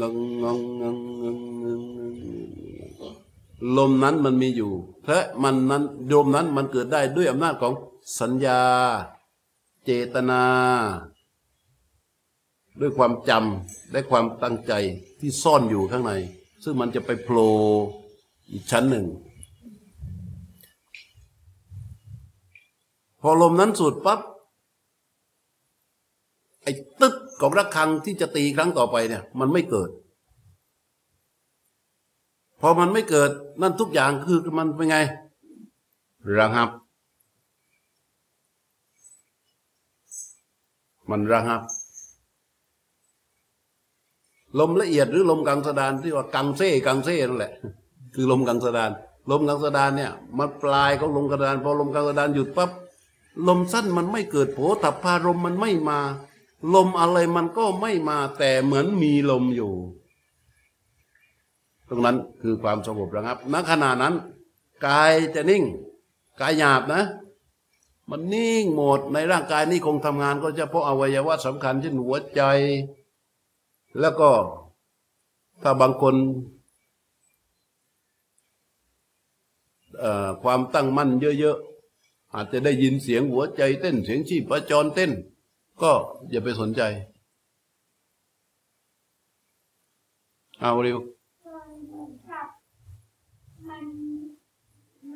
[0.00, 1.36] งังงังงังงัง
[3.76, 4.72] ลมนั้นมันมีอยู่
[5.06, 7.72] และมันนั้นลมนั้นมันเกิดได้ด้วยอำนาจของ
[8.20, 8.60] สัญญา
[9.84, 10.42] เจตนา
[12.80, 14.72] ด้วยความจำและความตั้งใจ
[15.20, 16.12] ที่ซ่อนอยู่ข้างใน
[16.64, 17.50] ซึ่งมันจะไปโผล่
[18.52, 19.06] อีกชั้นหนึ่ง
[23.20, 24.20] พอลมนั้นสูดปับ๊บ
[26.62, 29.90] ไอ้ตึ๊กของระฆังที่จะตีครั้งต่อไปเนี่ย มันไม่เกิด
[32.60, 34.96] พอมันไม่เกิดนั่นทุกอย่างคือมันเป็นไง
[36.38, 36.70] ระงับ
[41.10, 41.62] มันระงับ
[44.58, 47.52] ลมละเอียดหรือลมกังสดานที่ว่ากังเซ่กังเซ่นั่นแหละ
[48.14, 48.90] คือลมกังสดาน
[49.30, 52.70] ลมกังสดานเนี่ย มันปลายของลมกังสดานพอลมกังสดานหยุดปั๊บ
[53.48, 55.98] ลมสั้นมันไม่เกิดโผตับพารมมันไม่มา
[56.74, 59.72] ลมอะไรมันก็ไม่มาแต่เหมือนมีลมอยู่
[61.88, 64.14] ตรงนั้นคือความสงบระงับณขณะนั้น
[64.86, 65.64] กายจะนิ่ง
[66.40, 67.02] กายหยาบนะ
[68.10, 72.42] มันนิ่งหมดในร่างกายนี่คงทำงาน ก็จะเฉพาะอวัยวะสำคัญเช่นหัวใจ
[74.00, 74.30] แล้วก็
[75.62, 76.14] ถ้าบางคน
[80.42, 85.10] ความตั้งมั่นเยอะๆ อาจจะได้ยินเสียงหัวใจเต้นเสียงชีพจรเต้น
[85.82, 85.92] ก็
[86.30, 86.82] อย่าไปสนใจ
[90.60, 90.98] เอาเร็ว
[92.28, 92.42] ค่ะ
[93.68, 93.84] มัน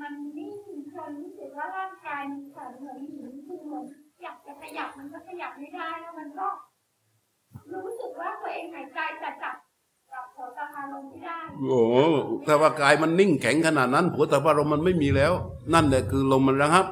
[0.01, 0.57] มันนิ่ง
[0.95, 3.85] จนรู้สึกว่าร่างกายมันสั่นเหมือนหินคือเหมือน
[4.23, 6.49] อยากจะ ขยับมันก็ขยับไม่ได้แล้วมันก็
[7.73, 9.55] รู้สึกว่าตัวเองหายใจจะจับ
[10.13, 11.97] จับหัวตาคาลงไม่ได้โอ้โห
[12.47, 15.33] ถ้าว่ากายมันนิ่งแข็งขนาดนั้นผัวตาพารมมันไม่มีแล้ว
[15.75, 16.87] นั่นแหละคือลมมันระงับ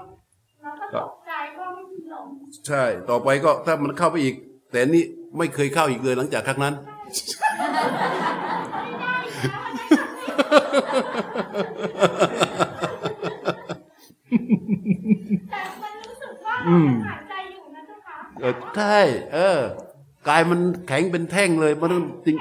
[0.63, 2.27] แล้วก็ตกใจว่าไม่มีลม
[2.67, 4.35] ใช่ ต่อไปก็ถ้ามันเข้าไปอีก
[4.73, 5.03] แต่นี่
[5.39, 6.75] ไม่เคยเข้าอีกเลยหลังจากครั้งนั้น
[15.51, 17.28] แต่มันรู้สึกว่าเรายังหายใจอยู่นะ
[18.41, 18.99] เออใช่
[19.33, 19.59] เออ
[20.29, 21.93] กายมันแข็งเป็นแท่งเลย มัน
[22.25, 22.37] จริง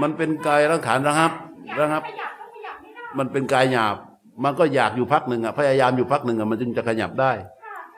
[0.00, 1.32] มันเป็นกายร่างขานระงับ
[1.64, 2.76] อยากระงับขยับก็ขยับ
[3.18, 3.96] มันเป็นกายหยาบ
[4.44, 7.32] มันก็อยากอยู่พักหนึ่งอะพยายามอยู่พักหนึ่งอะมันจึงจะขยับได้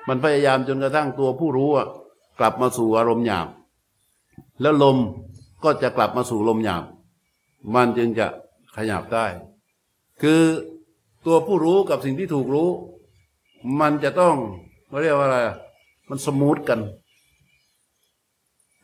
[0.08, 1.86] มันพยายามจนกระทั่งตัวผู้รู้อะ
[2.38, 3.48] กลับมาสู่อารมณ์หยาบ
[4.62, 4.96] แล้วลม
[5.64, 6.84] ก็จะกลับมาสู่ลมหยาบ
[7.74, 8.26] มันจึงจะ
[8.76, 9.26] ขยับได้
[10.22, 10.40] คือ
[11.26, 12.68] ตัวผู้รู้กับสิ่งที่ถูกรู้
[13.80, 14.34] มันจะต้อง
[15.02, 15.38] เรียกว่าอะไร
[16.08, 16.80] มันสมูทกัน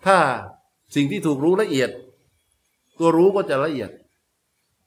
[0.06, 0.18] ถ้า
[0.94, 1.90] สิ่งที่ถูกรู้ละเอียด
[2.98, 3.90] ตัวรู้ก็จะละเอียด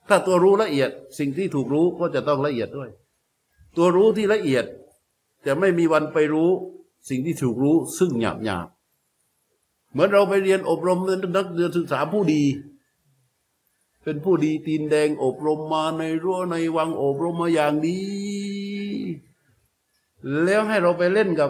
[0.07, 2.89] ถ้าตัวรู้ละเอียด สิ่งที่ถูกรู้ก็จะต้องละเอียดด้วย
[3.77, 4.65] ตัวรู้ที่ละเอียด
[5.45, 6.49] จะไม่มีวันไปรู้
[7.09, 8.67] สิ่งที่ถูกรู้ซึ่งหยาบหยาบ
[9.91, 12.43] เหมือนเราไปเรียนอบรมเรียนนักเรียนศึกษาผู้ดี
[14.03, 17.99] เป็นผู้ดีตีนแดงอบรมมาในรั้วในวังอบรมมาอย่างดี
[20.43, 21.49] แล้วให้เราไปเล่นกับ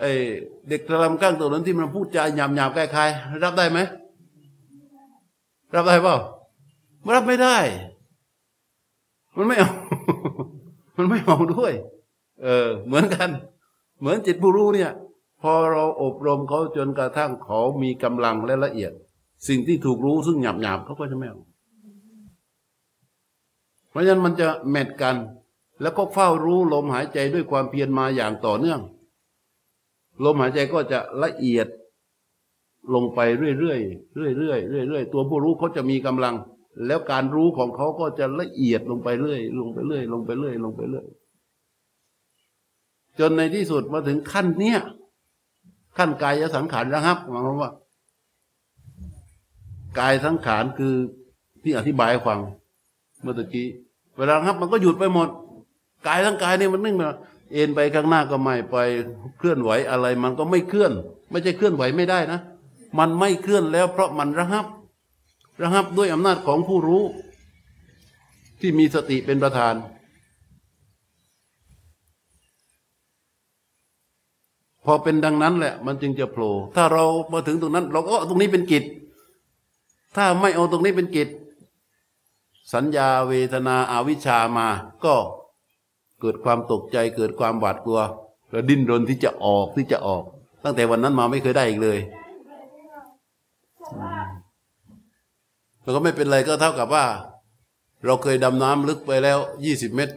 [0.00, 0.04] ไอ
[0.68, 3.78] เด็กกระลำก้างตัวนั้นที่มันพูดจาหยาบหยาบคล้ายๆรับได้ไหม
[5.74, 6.16] รับได้เปล่า
[7.14, 7.56] รับไม่ได้
[9.36, 9.72] มันไม่เอา
[10.96, 11.72] มันไม่เอาด้วย
[12.42, 13.30] เออ เหมือนกัน
[13.98, 14.90] เหมือนจิตผู้รู้เนี่ย
[15.42, 18.92] พอเราอบรมเขาจนกระทั่งเขามีกำลังและละเอียด
[19.48, 21.40] สิ่งที่ถูกรู้ซึ่งหยาบหยาบเขาก็จะไม่เอา
[23.90, 25.16] เพราะฉะนั้นมันจะแมทกัน
[25.82, 28.80] แล้วก็เฝ้ารู้ลมหายใจด้วยความเพียรมาอย่างต่อเนื่อง
[30.24, 31.66] ลมหายใจก็จะละเอียด
[32.94, 36.34] ลงไปเรื่อยๆเรื่อยๆเรื่อยๆเรื่อยๆตัวผู้รู้เขาจะมีกำลัง
[36.86, 41.06] แล้วการรู้ของเขาก็จะละเอียดลงไปเรื่อยลงไปเรื่อย ลงไปเรื่อย ลงไปเรื่อย
[43.18, 44.78] จนในที่สุดมาถึงขั้นเนี้ย
[45.98, 47.70] ขั้นกายสังขารนะครับหมายความว่า
[49.98, 50.94] กายสังขารคือ
[51.62, 52.38] ที่อธิบายฟัง
[53.22, 53.66] เมื่อตะกี้
[54.16, 55.28] เวลาครับ มันก็หยุดไปหมด
[56.06, 57.02] กายทั้งกายเนี่ยมันนิ่งไป
[57.52, 58.76] เอ็นไปข้างหน้าก็ไม่ไป
[59.38, 60.92] เคลื่อนไหวอะไรมันก็ไม่เคลื่อน
[61.30, 62.40] ไม่ใช่เคลื่อนไหวไม่ได้นะ
[62.98, 64.66] มันไม่เคลื่อนแล้วเพราะมันระงับ
[65.62, 67.02] ระงับด้วยอำนาจของผู้รู้
[68.60, 69.74] ที่มีสติเป็นประธาน
[74.84, 78.84] พอเป็นดังนั้นแหละ มันจึงจะโผล่ถ้าเรามาถึงตรงนั้น เราก็เอาตรงนี้เป็นกิจ
[80.16, 81.28] ถ้าไม่เอาตรงนี้เป็นกิจ
[82.74, 84.68] สัญญาเวทนาอาวิชามา
[85.04, 85.14] ก็
[86.20, 88.00] เกิดความตกใจเกิดความหวาดกลัว
[88.50, 90.22] แล้วดิ้นรนที่จะออกที่จะออก
[90.64, 91.98] ตั้งแต่วันนั้นมาไม่เคยได้อีกเลย
[93.82, 94.14] บอกว่า
[95.82, 97.04] แล้วก็ไม่เป็นไรก็เท่ากับว่า
[98.06, 100.14] เราเคยดำน้ำลึกไปแล้วยี่สิบเมตร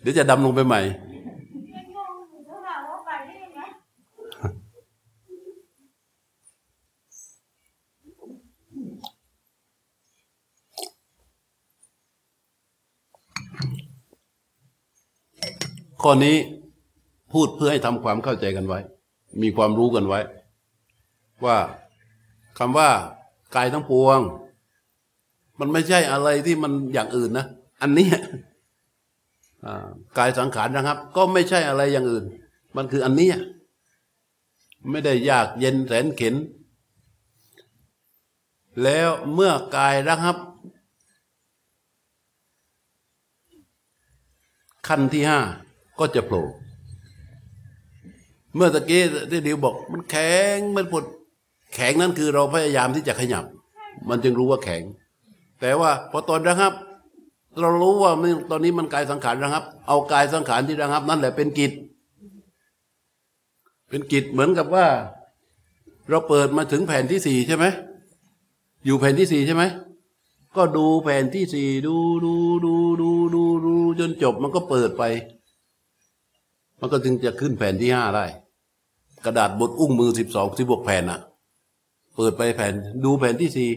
[0.00, 0.80] เดี๋ยวจะดำลงไปใหม่
[1.74, 3.60] ยังงงอยู่เจ้าค่ะว่าไปได้ยังไง
[16.02, 16.36] ข้อนี้
[17.32, 18.78] พูดเพื่อให้ทำความเข้าใจกันไว้
[19.42, 20.20] มีความรู้กันไว้
[21.44, 21.56] ว่า
[22.58, 22.88] คำว่า
[23.56, 24.20] กายทั้งปวง
[25.60, 27.46] มันไม่ใช่อะไรที่มันอย่างอื่นนะ
[27.82, 28.08] อันนี้
[30.18, 32.24] กายสังขารนะครับ ก็ไม่ใช่อะไรอย่างอื่น
[32.76, 33.30] มันคืออันนี้
[34.90, 36.34] ไม่ได้ยากเย็นแสนเข็น
[38.82, 40.36] แล้วเมื่อกายนะครับ
[44.86, 45.40] ขั้นที่ห้า
[46.02, 46.44] ก็จะโผล่
[48.54, 51.04] เมื่อตะกี้ที่ดิวบอก มันแข็งมันปวด
[51.74, 53.44] แข็งนั้นคือเราพยายามที่จะขยับ
[54.08, 54.82] มันจึงรู้ว่าแข็ง
[55.60, 56.72] แต่ว่าพอตอนระงับ
[57.58, 58.12] เรารู้ว่า
[58.50, 61.72] ตอนนี้มันกายสังขารระงับ เอากายสังขารที่ระงับ นั่นแหละเป็นกิจ
[63.88, 64.86] เป็นกิจเหมือนกับว่า
[66.08, 67.64] เราเปิดมาถึงแผ่นที่สี่ใช่ไหม
[68.84, 69.64] อยู่แผ่นที่สี่ใช่ไหม
[70.56, 72.34] ก็ดูแผ่นที่สี่ดูดู
[72.64, 75.02] ดูดูดูดูจนจบมันก็เปิดไป
[76.84, 78.26] มันก็จึงจะขึ้นแผ่นที่ห้าได้
[79.24, 81.20] กระดาษบทอุ้งมือสิบสองสิบวกแผ่นอะ
[82.16, 82.72] เปิดไปแผ่น
[83.04, 83.70] ดูแผ่นที่สี่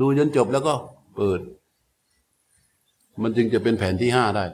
[0.00, 0.74] ดูจนจบแล้วก็
[1.16, 1.40] เปิด
[3.22, 4.44] มันจึงจะเป็นแผ่นที่ห้าได้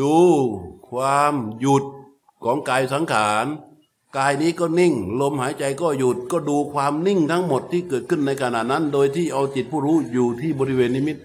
[0.00, 0.18] ดู
[0.88, 1.84] ความหยุด
[2.44, 3.46] ของกายสังขาร
[4.16, 11.16] กายนี้ก็นิ่ง ลมหายใจก็หยุดก็ดูความนิ่งทั้งหมดที่เกิดขึ้นในขณะนั้น โดยที่เอาจิตผู้รู้อยู่ที่บริเวณนิมิต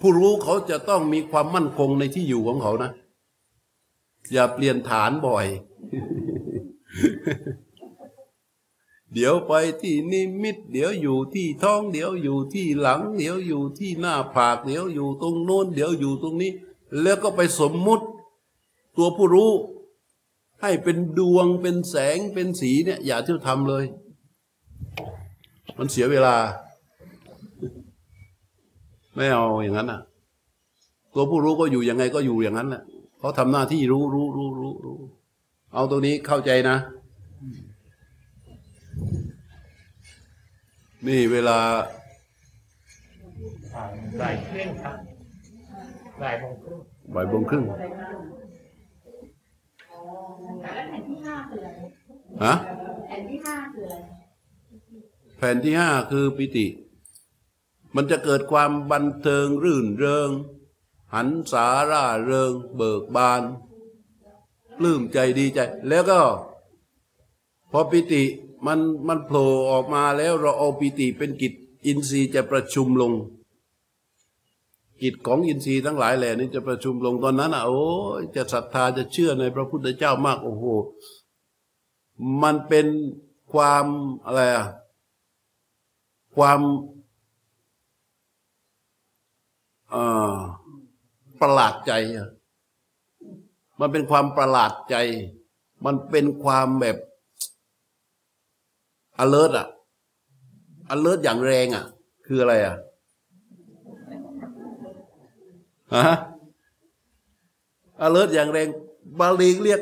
[0.00, 2.90] ผู้รู้เขาจะต้องมีความมั่นคงในที่อยู่ของเขานะ
[4.32, 5.46] อย่าเปลี่ยนฐานบ่อย
[9.14, 16.52] เดี๋ยวไปที่นิมิต เดี๋ยวอยู่ที่ท้อง เดี๋ยวอยู่ที่หลัง เดี๋ยวอยู่ที่หน้าผาก เดี๋ยวอยู่ตรงโน้น เดี๋ยวอยู่ตรงนี้
[17.02, 18.04] แล้วก็ไปสมมุติ
[18.96, 19.50] ตัวผู้รู้
[20.62, 23.84] ให้เป็นดวงเป็นแสงเป็นสีเนี่ย อย่าเที่ยวทำเลย
[25.78, 26.36] มันเสียเวลา
[29.14, 30.00] ไม่เอาอย่างนั้นน่ะ
[31.14, 32.82] ตัวผู้รู้ก็อยู่ยังไงก็อยู่อย่างนั้นแหละ
[33.18, 34.98] เขาทำหน้าที่รู้รู้รู้รู้รู้
[35.74, 36.76] เอาตรงนี้เข้าใจนะ
[41.06, 41.58] นี่เวลา
[44.20, 44.96] บ่ายครึ่งครับ
[46.20, 46.80] บ่ายโมงครึ่ง
[47.14, 47.76] บ่ายโมงครึ่งแล้
[48.12, 48.14] ว
[50.62, 51.68] แผ่นที่ห้าคืออะไร
[52.44, 52.54] ฮะ
[53.06, 53.96] แผ่นที่ห้าคืออะไร
[55.38, 56.66] แผ่นที่ห้าคือปิติ
[57.94, 60.30] มันจะเกิดความบันเทิงรื่นเริง
[61.14, 63.42] หันสาร่าเริง เบิกบาน
[64.78, 66.20] ปลื้มใจดีใจ แล้วก็
[67.70, 68.24] พอปิติ
[68.66, 71.52] มันมันโผล่ออกมาแล้วเราเอาปิติเป็นกิจ
[71.86, 73.12] อินทรีย์จะประชุมลง
[75.02, 77.80] กิจของอินทรีย์ทั้งหลายแหล่นี้จะประชุมลงตอนนั้นอะโอ้
[78.34, 80.64] จะศรัทธาจะเชื่อในพระพุทธเจ้ามากโอ้โห
[82.42, 82.86] มันเป็น
[83.52, 83.86] ความ
[84.24, 84.66] อะไรอะ
[86.36, 86.60] ความ
[89.83, 89.83] เอ่อ
[91.40, 91.92] ประหลาดใจ
[93.80, 94.96] มันเป็นความประหลาดใจ
[95.84, 96.96] มันเป็นความแบบ
[99.22, 99.66] alert อะ
[100.94, 101.84] alert อย่างแรงอะ
[102.26, 102.76] คืออะไรอะ
[105.94, 106.16] ฮะ
[108.06, 108.68] alert อย่างแรง
[109.20, 109.80] บาลีเรียก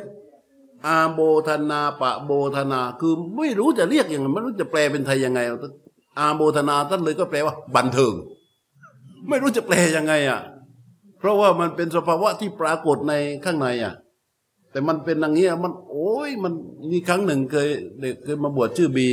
[0.87, 5.41] อาโบธนาปะโบธนา คือไม่รู้จะเรียกยังไงไม่รู้จะแปลเป็นไทยยังไง
[6.19, 8.15] อาโบธนาท่านเลยก็แปลว่า บันเทิง
[9.29, 10.41] ไม่รู้จะแปลยังไงอะ
[11.19, 13.95] เพราะว่ามันเป็นสภาวะที่ปรากฏในข้างในอะ
[14.71, 16.53] แต่มันเป็นอย่างเงี้ยมัน โอ้ยมัน
[16.91, 17.69] มีครั้งหนึ่งเคย
[18.01, 19.09] เด็กเคยมาบวชชื่อบี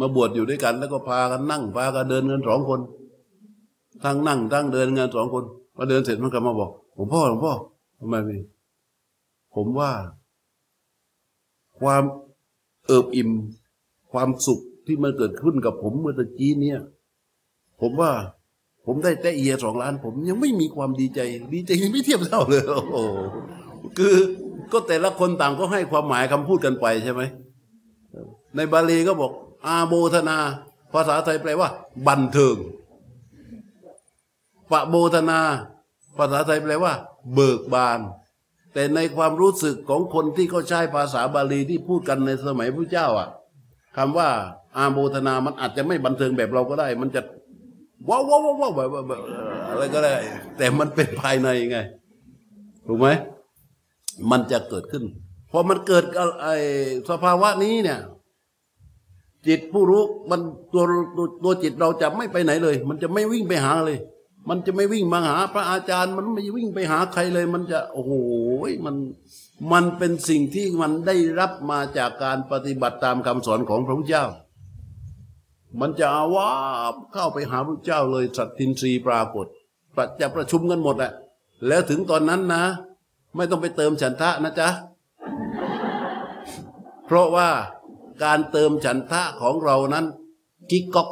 [0.00, 2.80] มาบวชอยู่ด้วยกัน แล้วก็พากันนั่งพากันเดินกันสองคน
[4.04, 5.44] ทั้งนั่งทั้งเดินกันสองคน
[5.74, 7.52] พอเดินเสร็จมันก็มาบอกหลวงพ่อหลวงพ่อ
[7.98, 8.40] ทำไมพี่
[9.54, 9.90] ผมว่า
[11.80, 12.02] ความ
[12.86, 13.30] เอิบอิ่ม
[14.12, 16.80] ความสุขที่มันเกิดขึ้นกับผมเมื่อตะกี้เนี่ย
[17.80, 18.10] ผมว่า
[18.86, 21.20] ผมได้แต่เอียสองล้าน ผมยังไม่มีความดีใจ
[21.54, 22.96] ดีใจยังไม่เทียบเท่าเลยโอ้โห
[23.98, 24.14] คือ
[24.72, 27.22] ก็แต่ละคนต่างก็ให้ความหมายคำพูดกันไปใช่ไหม
[28.56, 29.32] ในบาลีก็บอก
[29.66, 30.36] อาโบธนา
[30.92, 31.68] ภาษาไทยแปลว่า
[32.06, 32.56] บันเทิง
[34.72, 35.40] ปะโบธนา
[36.18, 36.92] ภาษาไทยแปลว่า
[37.34, 38.00] เบิกบาน
[38.72, 43.28] แต่ในความรู้สึกของคนที่เขาใช้ภาษาบาลีที่พูดกันในสมัยพระเจ้าอะ
[43.96, 44.28] คำว่า
[44.76, 47.20] อาโมทนามันอาจจะไม่บันเทิงแบบเราก็ได้ มันจะ
[48.08, 48.90] ว้าวว้าวว้าวแบบ
[49.68, 50.12] อะไรก็ได้
[50.56, 51.78] แต่มันเป็นภายในไง
[52.86, 53.08] ถูกไหม
[54.30, 55.04] มันจะเกิดขึ้น
[55.50, 56.04] พอมันเกิด
[56.42, 56.48] ไอ
[57.10, 58.00] สภาวะนี้เนี่ย
[59.46, 60.40] จิตผู้รู้มัน
[60.72, 60.84] ตัว
[61.16, 63.98] ตัวตัวจิตเราจะไม่ไปไหนเลย มันจะไม่วิ่งไปหาเลย
[64.48, 68.12] มันจะไม่วิ่งมาหา พระอาจารย์ มันไม่วิ่งไปหาใครเลย มันจะโอ้โห
[68.84, 68.96] มัน
[69.72, 74.24] มันเป็นสิ่งที่มันได้รับมาจากการปฏิบัติตามคำสอนของพระพุทธเจ้า
[75.80, 76.50] มันจะว่า
[76.92, 79.46] บเข้าไปหาพระเจ้าเลยสัตทินรีปรากฏ
[80.20, 81.12] จะประชุมกันหมดแหละ
[81.66, 82.62] แล้วถึงตอนนั้นนะ
[83.36, 84.68] ไม่ต้องไปเติมฉันทะนะจ๊ะ
[87.06, 87.48] เพราะว่า
[88.24, 90.04] การเติมฉันทะของเรานั้น
[90.70, 91.08] กิ๊กก๊อก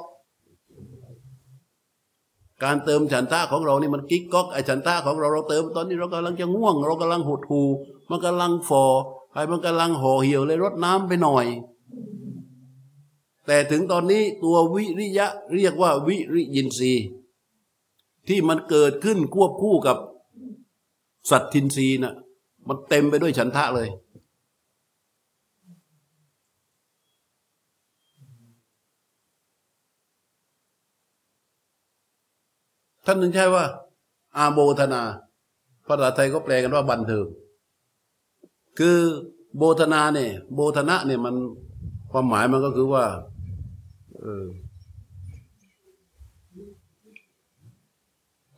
[2.65, 7.63] การเติมฉันทะของเรานี่มันกิ๊กก๊อกไอฉันทะของเราเราเติมตอนนี้เรากำลังจะง่วง เรากำลังหดหู
[8.11, 8.85] มันกำลังฟอ
[9.35, 11.47] ไอมันกำลังห่อเหี่ยวเลยรดน้ำไปหน่อย
[13.47, 17.07] แต่ถึงตอนนี้ตัววิริยะเรียกว่าวิริยินทรีย์
[18.29, 19.97] ที่มันเกิดขึ้นควบคู่กับ
[21.31, 22.15] สัตทินทรีย์น่ะ
[22.69, 23.89] มันเต็มไปด้วยฉันทะเลย
[33.07, 33.65] ท่านถึงใช่ว่า
[34.37, 35.03] อาโบธนา
[35.87, 37.27] ภาษาไทยก็แปลกันว่าบันเทิง
[38.79, 38.99] คือ
[39.57, 41.35] โบธนาเนี่ยโบธนะเนี่ยมัน
[42.11, 43.05] ความหมายมันก็คือว่า
[44.25, 44.47] เออ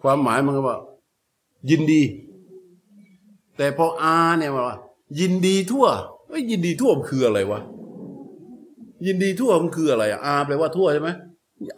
[0.03, 0.77] ความหมายมันก็ว่า
[1.71, 2.03] ยินดี
[3.57, 4.77] แต่พออาเนี่ยมาว่า
[5.21, 5.87] ยินดีทั่ว
[6.29, 7.61] ไอ้ยินดีทั่วมันคืออะไรวะ
[9.07, 11.11] ยินดีทั่วมันคืออะไรอาแปลว่าทั่วใช่ไหม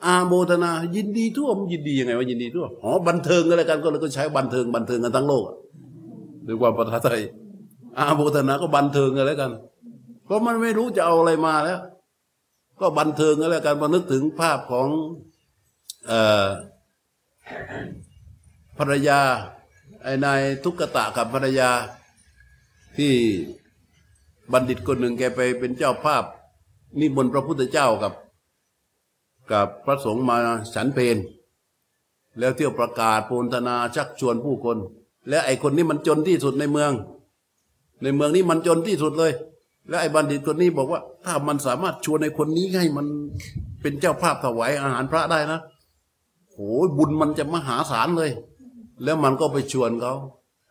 [0.05, 5.43] อาโมทนา ยินดีทั่วมันยินดียังไงวะยินดีทั่วอ๋อบันเทิงอะไรกันก็เลยก็ใช้บันเทิงบันเทิงกันทั้งโลก
[6.45, 7.21] หรือว่าภาษาไทย
[7.99, 9.51] อาโมทนาก็บันเทิงกันแล้วกัน
[10.25, 11.79] เพราะมันไม่รู้จะเอาอะไรมาแล้ว
[12.81, 14.89] ก็บันเทิงกันแล้วกันมานึกถึงภาพของ
[16.11, 16.13] อ
[18.79, 19.21] ภรรยา
[20.03, 21.71] ไอ้นายทุกกตะกับภรรยา
[22.97, 23.13] ที่
[24.53, 26.25] บัณฑิตคนหนึ่งแกไปเป็นเจ้าภาพ
[27.01, 28.13] นิมนต์พระพุทธเจ้ากับ
[29.53, 30.37] กับพระสงฆ์มา
[30.75, 31.17] ฉันเพน
[32.39, 34.79] แล้วเที่ยวประกาศโพลธนาชักชวนผู้คน
[35.29, 36.93] แล้วไอ้คนนี้มันจนที่สุดในเมือง
[38.03, 39.33] ในเมืองนี้มันจนที่สุดเลย
[39.89, 43.07] แล้วไอ้บัณฑิตคนนี้บอกว่า ถ้ามันสามารถชวนไอ้คนนี้ให้มัน
[43.83, 45.61] เป็นเจ้าภาพถวายอาหารพระได้นะ
[46.53, 46.59] โห
[46.97, 48.31] บุญมันจะมหาศาลเลย
[49.05, 50.15] แล้วมันก็ไปชวนเขา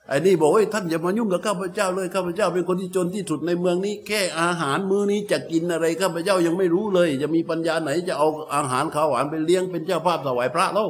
[0.09, 10.87] ไอ้นี่บอกว่าท่านอย่ามายุ่งกับข้าพเจ้าเลยข้าพเจ้าเป็นคนที่จนที่สุดในเมืองนี้ แค่อาหารมื้อนี้จะกินอะไรข้าพเจ้ายังไม่รู้เลย จะมีปัญญาไหนจะเอาอาหารข้าวหวานไปเลี้ยงเป็นเจ้าภาพถวายพระเล่า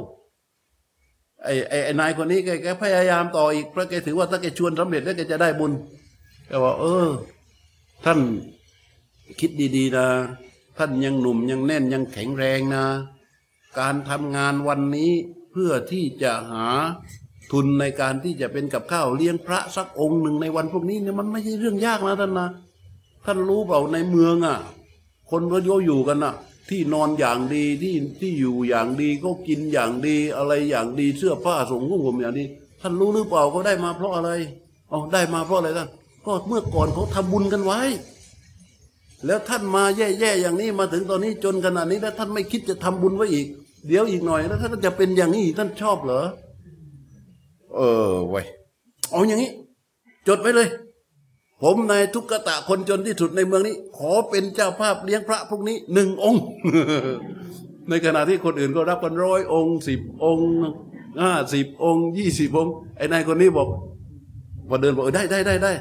[1.43, 5.71] ไอ้ไอ้ไอนายคนนี้แกแกพยายามต่ออีกเพราะแกถือว่าถ้าแกชวนสำเร็จแล้วแกจะได้บุญ
[6.47, 7.07] แกบอกเออ
[8.05, 8.19] ท่าน
[9.39, 10.07] คิดดีๆนะ
[10.77, 12.85] ท่านยังหนุ่มยังแน่นยังแข็งแรงนะ
[13.79, 15.11] การทำงานวันนี้
[15.51, 16.67] เพื่อที่จะหา
[17.51, 22.49] ทุนในการที่จะเป็นกับข้าวเลี้ยงพระสักองค์หนึ่งในวันพวกนี้เนี่ยมันไม่ใช่เรื่องยากนะท่านนะ
[23.25, 24.57] ท่านรู้เปล่าในเมืองอะ
[25.31, 26.33] คนก็โยอยู่กันอะ
[26.69, 32.43] ที่นอนอย่างดีที่ที่อยู่อย่างดีก็กินอย่างดีอะไรอย่างดีเสื้อผ้าส่งกุ้งผมอย่างดี
[32.81, 34.29] ท่านรู้หรือเปล่าเขาได้มาเพราะอะไร
[34.91, 35.89] อ๋อได้มาเพราะอะไรท่าน
[36.27, 37.79] ก็เมื่อก่อนเขาทำบุญกันไว้
[39.25, 43.47] แล้วท่านมาแย่ๆอย่างนี้มาถึงตอนนี้จนขนาดนี้แล้วท่านไม่คิดจะทำบุญไว้อีก
[43.87, 46.23] เดี๋ยวอีกหน่อยแล้วท่านจะเป็นอย่างนี้อีกท่านชอบเหรอ
[47.75, 48.45] เออไว้ย
[49.11, 49.51] เอาอย่างนี้
[50.27, 50.67] จดไว้เลย
[51.61, 56.43] ผมนายทุกกตะคนจนที่สุดในเมืองนี้ ขอเป็นเจ้าภาพเลี้ยงพระพวกนี้หนึ่งองค์
[57.89, 60.51] ในขณะที่คนอื่นก็รับกันร้อยองค์สิบองค์
[61.23, 63.67] ห้าสิบองค์ยี่สิบองค์ไอ้นายคนนี้บอก
[64.69, 65.71] พอเดินบอกเออได้ได้ได้ได้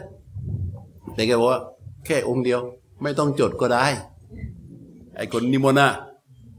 [1.16, 1.60] แต่แกบอกว่า
[2.04, 2.60] แค่องค์เดียว
[3.02, 3.84] ไม่ต้องจดก็ได้
[5.16, 5.88] ไอ้คนนิมนต์น่ะ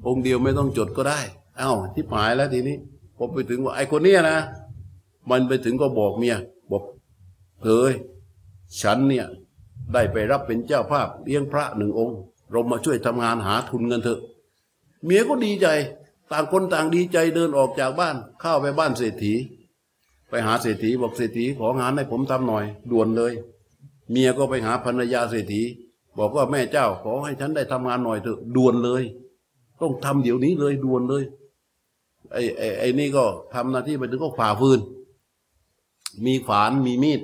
[0.08, 1.20] องค์เดียวไม่ต้องจดก็ได้
[1.58, 2.78] เอ้าที่หมายแล้วทีนี้
[3.18, 4.38] ผมไปถึงว่าไอ้คนเนี้ยนะ
[5.30, 6.36] มันไปถึงก็บอกเมีย
[6.72, 6.84] บอก
[7.64, 7.94] เฮ้ย
[8.82, 9.26] ฉันเนี่ย
[9.94, 12.18] ได้ไปรับเป็นเจ้าภาพเลี้ยงพระหนึ่งองค์
[12.52, 14.20] เรามาช่วยทำงานหาทุนเงินเถอะ
[15.06, 15.68] เมียก็ดีใจ
[16.32, 19.34] ต่างคนต่างดีใจเดินออกจากบ้าน เข้าไปบ้านเศรษฐี
[20.30, 23.34] ไปหาเศรษฐีบอกเศรษฐีของานให้ผมทำหน่อย ด่วนเลย
[24.12, 25.64] เมียก็ไปหาภรรยาเศรษฐี
[26.18, 29.04] บอกว่าแม่เจ้าขอให้ฉันได้ทำงานหน่อยเถอะด่วนเลย
[29.82, 31.24] ต้องทำเดี๋ยวนี้เลยด่วนเลย
[32.32, 34.80] ไอ้ไอ้ไอ้นี่ก็ทำหน้าที่ไปถึงก็ฝ่าฟืน
[36.26, 37.22] มีขวานมีมีด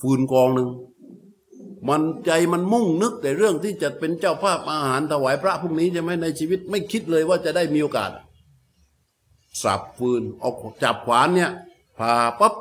[0.00, 0.68] ฟืนกองหนึ่ง
[1.88, 8.10] มันใจมันมุ่งนึกแต่เรื่องที่จะเป็นเจ้าภาพอาหารถวายพระพรุ่งนี้ใช่ไหมในชีวิตไม่คิดเลยว่าจะได้มีโอกาส
[9.62, 10.50] สับฟืนเอา
[10.82, 11.50] จับขวานเนี่ย
[11.98, 12.54] ผ่าปั๊บ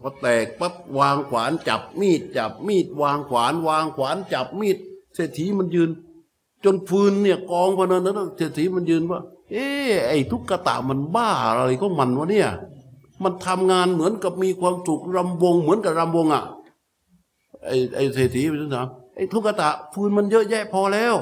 [0.00, 4.78] พอแตกปั๊บวางขวานจับมีดจับมีดวางขวาน วางขวานจับมีด
[5.14, 5.90] เศรษฐีมันยืน
[6.64, 9.68] จนฟืนเนี่ยกองพนันนั้นเศรษฐีมันยืนว่า เอ๊
[10.08, 12.48] ไอ้ทุกกระตะมันบ้าอะไรก็มันวะเนี่ย
[13.22, 16.44] มันทำงานเหมือนกับมีความสุขรำวงเหมือนกับรำวงอะ
[17.64, 21.14] ไอ้ไอ้เศรษฐีไปถามไอ้ทุกกะตะฟืนมันเยอะแยะพอแล้ว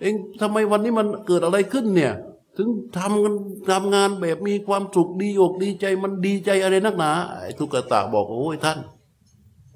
[0.00, 2.12] เองทำไมวันนี้มันเกิดอะไรขึ้นเนี่ย
[2.56, 3.34] ถึงทำกัน
[3.70, 7.10] ทำงานแบบมีความสุขดีอกดีใจมันดีใจอะไรนักหนา
[7.42, 8.78] ไอ้ทุกกตะบอกโอ้ยท่าน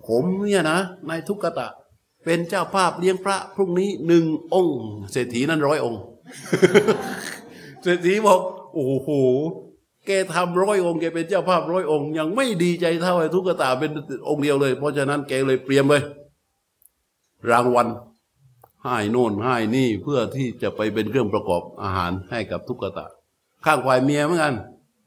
[0.07, 1.69] ผมเนี่ยนะนายทุกกตะ
[2.25, 4.25] เป็นเจ้าภาพเลี้ยงพระพรุ่งนี้หนึ่ง
[4.55, 4.81] องค์
[5.13, 6.03] เศรษฐีนั้นร้อยองค์
[7.83, 8.41] เศรษฐีบอก
[8.75, 9.11] โอ้โห
[10.07, 13.91] แกทำร้อยองค์แกเป็นเจ้าภาพร้อยองค์ยังไม่ดีใจเท่าไอ้ทุกตาเป็น
[14.29, 16.03] องค์เดียวเลย เพราะฉะนั้นแกเลยเตรียมเลย
[17.51, 17.87] รางวัล
[18.89, 23.07] ให้โน่นให้นี่เพื่อที่จะไปเป็นเครื่องประกอบอาหารให้กับทุกตา
[23.65, 24.55] ข้างควายเมียเหมือนกัน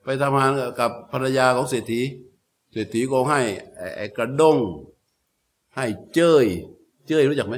[0.04, 2.02] ไปทำงานกับภรรยาของเศรษฐี
[2.72, 3.42] เศรษฐีก็ให้
[4.18, 4.58] กระด้ง
[5.76, 6.46] ให้เจ้ย
[7.08, 7.56] เจ้ยรู้จักไหม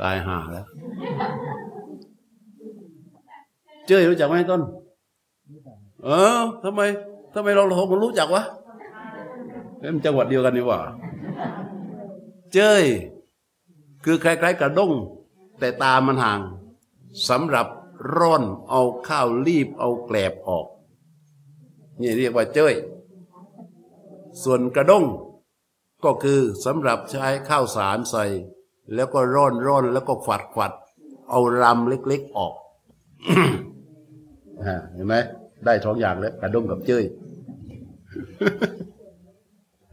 [0.00, 0.66] ตายห่าแล้ว
[3.86, 4.62] เจ้ยรู้จักไหมต้น
[6.04, 6.08] เอ
[6.38, 6.80] อทำไม
[7.34, 8.42] ทำไมเราเรารู้จักวะ
[9.78, 10.80] เป็นจังหวัดเดียวกันนี่หว่า
[12.54, 12.84] เจ้ย
[14.04, 14.92] คือคล้ายๆกระด้ง
[15.58, 16.40] แต่ตามันห่าง
[17.28, 17.66] สำหรับ
[18.16, 20.66] ร่อนเอาข้าวรีบเอาแกลบออก
[22.00, 22.74] นี่เรียกว่าเจ้ย
[24.42, 25.04] ส่วนกระด้ง
[26.04, 28.24] ก็คือสำหรับใช้ข้าวสารใส่
[28.94, 30.72] แล้วก็ร่อนร่อนแล้วก็ฝัดฝัด
[31.30, 32.54] เอารำเล็กๆออก
[34.92, 35.14] เห็นไหม
[35.64, 37.04] ได้สองอย่างแล้วกระด้งกับเจ้ย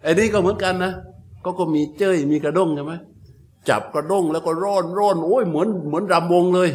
[0.03, 0.93] ไอ้นี่ก็เหมือนกันนะ
[1.43, 2.93] ก็ก็มีเจ้ยมีกระด้งใช่ไหม
[3.69, 6.69] จับกระด้งแล้วก็ร่อนร่อนโอ้ยเหมือนเหมือนรำวงเลย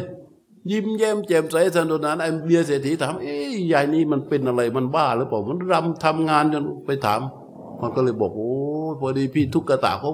[0.71, 7.21] ยิ้มแย้มแจ่มใสสนุกสนานไอ้เบียเศรษฐีถามเอ้ยยายนี่มันเป็นอะไรมันบ้าหรือเปล่ามันรำทำงานจนไปถาม
[7.81, 8.53] มันก็เลยบอกโอ้
[8.99, 10.13] พอดีพี่ทุกกระตาเขา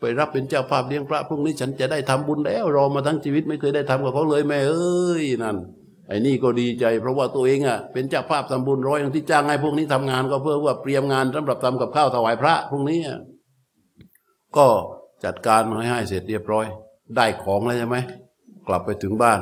[0.00, 5.56] ไปรับเป็นเจ้าภาพเลี้ยงพระพรุ่งนี้ฉันจะได้ทำบุญแล้ว รอมาทั้งชีวิตไม่เคยได้ทำกับเขาเลยแม่เอ้ยนั่น
[6.08, 13.00] ไอ้นี่ก็ดีใจ เพราะว่าตัวเองอะเป็นเจ้าภาพทำบุญร้อยอย่างที่จ้างให้พวกนี้ทำงานก็เพื่อว่าเตรียมงานสำหรับทำกับข้าวถวายพระพรุ่งนี้
[14.56, 14.66] ก็
[15.24, 16.66] จัดการให้ให้เสร็จเรียบร้อย
[17.16, 17.96] ได้ของแล้วใช่ไหม
[18.66, 19.40] กลับไปถึงบ้าน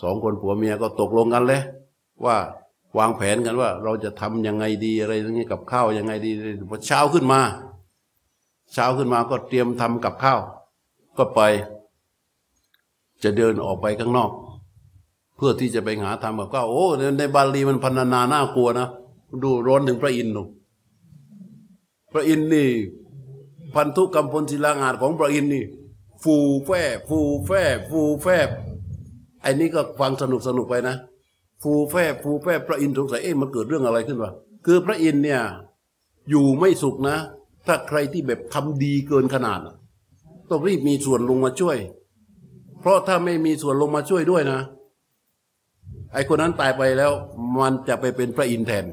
[0.00, 1.62] สองคนผัวเมียก็ตกลงกันเลย
[2.24, 2.36] ว่า
[2.98, 6.30] วางแผนกันว่า เราจะทำยังไงดีอะไรอย่างนี้กับข้าวยังไงดี
[6.70, 7.40] พอเช้าขึ้นมา
[8.72, 10.40] เช้าขึ้นมาก็เตรียมทำกับข้าว
[11.18, 11.40] ก็ไป
[13.22, 14.30] จะเดินออกไปข้างนอก
[15.36, 16.86] เพื่อที่จะไปหาทำกับข้าวโอ้
[17.18, 18.88] ในบาลีมันพันนาน่ากลัวนะ
[19.42, 20.42] ดูร้อนถึงพระอินทร์หนู
[22.12, 22.68] พระอินทร์นี่
[23.74, 25.64] พันธุกรรมพลศิลางาดของพระอินทร์นี่
[26.22, 26.70] ฟูแฝ
[27.08, 27.50] ฟูแฝ
[27.90, 28.26] ฟูแฝ
[29.42, 30.96] ไอ้นี่ก็ฟังสนุกสนุกไปนะ
[31.62, 34.32] ฟูแฝฟูแฝพระอินทร์สงสัยเอ๊ะมันเกิดเรื่องอะไรขึ้นวะ
[34.66, 35.40] คือพระอินทร์เนี่ย
[36.30, 37.16] อยู่ไม่สุขนะ
[37.66, 39.60] ถ้าใครที่แบบทำดีเกินขนาด
[40.50, 41.76] ต้องรีบมีส่วนลงมาช่วย
[42.80, 44.60] เพราะถ้าไม่มีส่วนลงมาช่วยด้วยนะ
[46.12, 47.12] ไอ้คนนั้นตายไปแล้ว
[47.60, 48.84] มันจะไปเป็นพระอินทร์แทน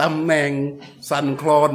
[0.00, 0.50] ตำแหน่ง
[1.10, 1.72] สันคลอน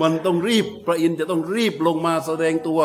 [0.00, 2.80] มันต้องรีบพระอินทร์จะต้องรีบลงมาแสดงตัว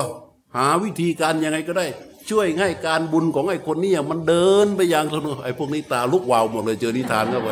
[0.56, 1.88] หาวิธีการยังไงก็ได้
[2.30, 7.50] ช่วยให้การบุญของไอ้คนนี้มันเดินไปอย่างสนุกไอ้พวกนี้ตาลุกวาวหมดเลยเจอนิทานเข้าไป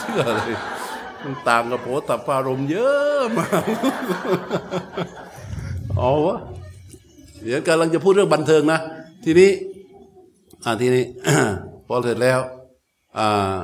[0.00, 0.54] เชื่อเลย
[1.22, 3.62] มันต่างกับโผตับพารมเยอะมาก
[5.96, 6.38] เอาวะ
[7.42, 8.80] เดี๋ยวกำลังจะพูดเรื่องบันเทิงนะ
[9.24, 9.50] ทีนี้
[10.64, 11.04] อ่าทีนี้
[11.86, 12.40] พอเสร็จแล้ว
[13.18, 13.56] อ่า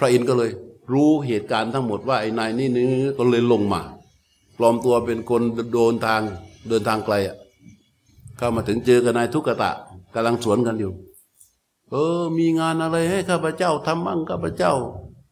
[0.00, 0.50] พระอินทร์ก็เลย
[0.92, 2.86] รู้เหตุการณ์ทั้งหมดว่าไอ้นายนี่นี่
[3.18, 3.80] ก็เลยลงมา
[4.58, 5.42] ปลอมตัวเป็นคน
[5.72, 6.22] โดนทาง
[6.68, 7.36] เดินทางไกลอะ
[8.36, 9.70] เข้ามาถึงเจอกับนายทุกตะ
[10.14, 10.92] กำลังสวนกันอยู่
[11.90, 14.72] เออ มีงานอะไรให้ข้าพเจ้าทำบ้างข้าพเจ้า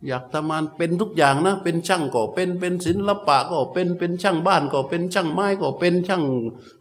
[0.06, 6.22] อยากทำงานเป็นทุกอย่างนะ เป็นช่างก็เป็นเป็นศิลปะก็เป็นเป็นช่างบ้านก็เป็นช่างไม้ก็เป็นช่าง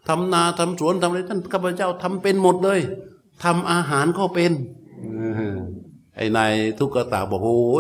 [0.08, 2.80] ทำนาทำสวนทำอะไรท่านข้าพเจ้าทำเป็นหมดเลย
[3.44, 4.52] ทำอาหารก็เป็น
[6.18, 7.76] ไอ้นายทุกกตะบอกโอ้โห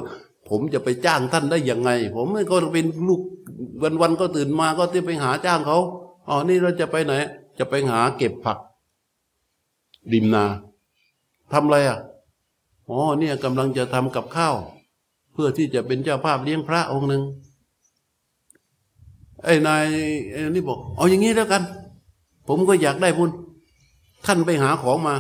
[0.50, 3.22] ผมจะไปจ้างท่านได้ยังไง ผมก็เป็นลูก
[3.82, 5.78] วันวันก็ตื่นมาก็ที่ไปหาจ้างเขา
[6.28, 7.14] อ๋อนี่เราจะไปไหน
[7.58, 8.58] จะไปหาเก็บผัก
[10.14, 10.46] ริมนา
[11.52, 12.00] ทำอะไรอะ
[12.90, 14.56] อ๋อเนี่ยกำลังจะทำกับข้าว
[15.34, 17.24] เพื่อที่จะเป็นเจ้าภาพเลี้ยงพระองค์หนึ่ง
[19.44, 19.86] ไอ้นาย
[20.32, 21.64] ไอ้นี่บอก เอาอย่างนี้แล้วกัน
[22.48, 23.30] ผมก็อยากได้บุญ
[24.26, 25.16] ท่านไปหาของมา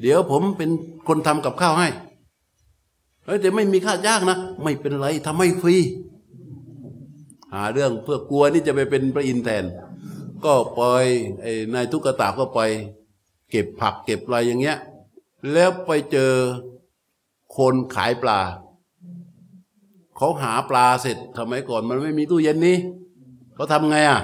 [0.00, 0.70] เดี๋ยวผมเป็น
[1.08, 1.88] คนทำกับข้าวให้
[3.30, 5.76] เฮ้ยแต่ไม่มีค่าจ้างนะ ไม่เป็นไรทำให้ฟรี
[7.52, 9.64] หาเรื่องเพื่อกลัวนี่จะไปเป็นพระอินทร์แทน
[10.44, 11.04] ก็ปล่อย
[11.42, 12.60] ไอ้นายทุกกตาก็ไป
[13.50, 14.78] เก็บผักเก็บอะไรอย่างเงี้ย
[15.52, 16.32] แล้วไปเจอ
[17.56, 18.40] คนขายปลา
[20.16, 22.76] เขาหาปลาเสร็จทำไมก่อน มันไม่มีตู้เย็นนี้
[23.54, 24.20] เขาทำไงอะ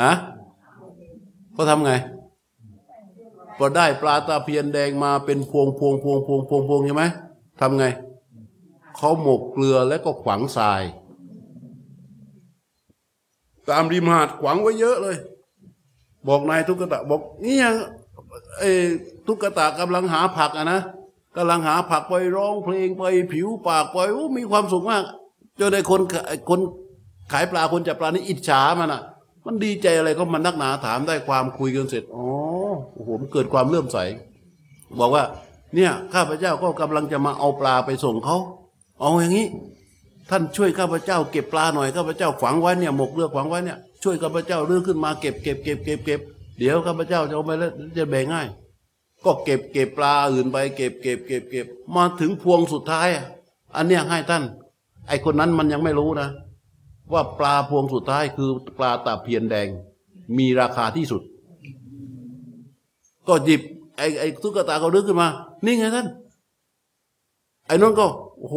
[0.00, 0.12] ฮะ
[1.54, 1.92] เขาทำไง
[3.64, 7.04] พอได้ปลาตาเพียนแดงมาเป็นพวงพวงพวงพวงพวงพวงใช่ไหม
[7.60, 7.84] ทำไง
[8.96, 10.82] เขาหมกเกลือแล้วก็ขวางทราย
[13.68, 15.16] ตามริมหาดขวางไว้เยอะเลย
[16.28, 17.66] บอกนายทุกกตะบอกเนี่ย
[18.58, 18.70] ไอ้
[19.26, 20.80] ทุกกตะกำลังหาผักอะนะ
[21.36, 23.02] กำลังหาผักไปร้องเพลงไป
[23.32, 25.04] ผิวปากไปโอ้มีความสุขมาก
[25.60, 26.00] จนไอ้คน
[26.48, 26.60] คน
[27.32, 29.02] ขายปลาคนจับปลานี่อิจฉามันอะ
[29.46, 32.26] มันดีใจอะไรก็มันนักหนาถามได้ความคุยกันเสร็จอ๋อ
[32.92, 33.98] โอ้โหมันเกิดความเลื่อมใส
[34.98, 35.24] บอกว่า
[35.74, 38.36] เนี่ยข้าพเจ้าก็กำลังจะมาเอาปลาไปส่งเขา
[39.00, 39.46] เอาอย่างนี้
[40.30, 46.20] ท่านช่วยข้าพเจ้าเก็บปลาหน่อยข้าพเจ้าฝังไว้เนี่ยหมกเรือฝังไว้เนี่ยช่วยข้าพเจ้าเรื่องขึ้นมาเก็บเก็บเก็บเก็บเก็บ
[46.58, 48.46] เดี๋ยวข้าพเจ้าจะเอาไปแล้วจะแบ่งง่าย
[49.24, 51.66] ก็เก็บเก็บปลาอื่นไปเก็บเก็บเก็บเก็บ
[51.96, 53.26] มาถึงพวงสุดท้ายอะ
[53.76, 54.42] อันเนี้ยให้ท่าน
[55.08, 56.28] ไอคนนั้นมันยังไม่รู้นะ
[57.12, 59.68] ว่าปลาพวงสุดท้ายคือปลาตาเพียนแดง
[60.38, 61.22] มีราคาที่สุด
[63.28, 63.62] ก็หยิบ
[63.98, 65.28] ไอ้ไอ้ตุ๊กตาเขาดึกขึ้นมา
[65.64, 66.06] นี่ไงท่าน
[67.66, 68.06] ไอ้นนก็
[68.38, 68.56] โอ้โห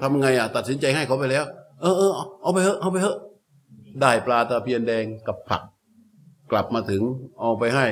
[0.00, 1.44] ทำไงอะ ตัดสินใจให้เขาไปแล้ว
[1.80, 2.12] เออเออ
[2.42, 3.16] เอาไปเถอะเอาไปเถอะ
[4.00, 5.62] ได้ปลาตาเพียนแดงกับผัก
[6.50, 7.02] กลับมาถึง
[7.40, 7.86] เอาไปให้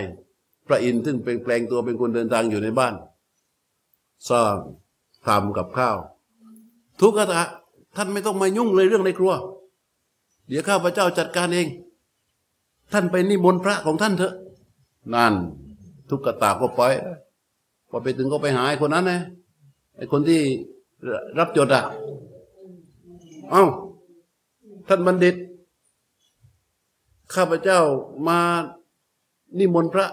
[0.67, 2.95] พระอินทร์ซึ่งเป็นแปลงตัวเป็นคนเดินทางอยู่ในบ้าน
[4.29, 4.59] ทราบ
[5.27, 5.97] ทำกับข้าว
[7.01, 7.43] ทุกขตะ
[7.97, 9.33] ท่านไม่ต้องมายุ่งเลยเรื่องในครัว
[10.49, 11.69] เดี๋ยวข้าพเจ้าจัดการเอง
[12.93, 14.35] ท่านไปนิมนต์พระของท่านเถอะ
[15.15, 15.35] นั่น
[16.09, 16.83] ทุกขตาก็ไป
[17.89, 19.21] พอไปถึงก็ไปหาไอ้คนนั้นนะ
[19.97, 20.41] ไอ้คนที่
[21.39, 21.83] รับจดอะ
[23.51, 23.65] เอ้า
[24.89, 25.35] ท่านบัณฑิต
[27.35, 27.81] ข้าพเจ้า
[28.29, 28.39] มา
[29.59, 30.09] นิมนต์พระ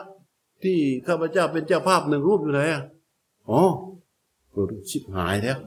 [0.64, 0.78] ที่
[1.08, 2.84] ข้าพเจ้าเป็นเจ้าภาพหนึ่งรูปอยู่ไหนอะ
[3.50, 3.62] อ๋อ
[4.90, 5.58] ชิบหายแล้ว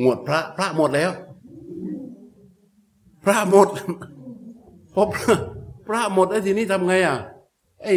[0.00, 1.10] หมดพระ พระหมดแล้ว
[3.26, 3.68] พระหมด
[4.94, 5.36] พอพระ
[5.88, 7.16] พระหมดไอ้ทีนี้ทำไงอะ
[7.84, 7.94] ไอ้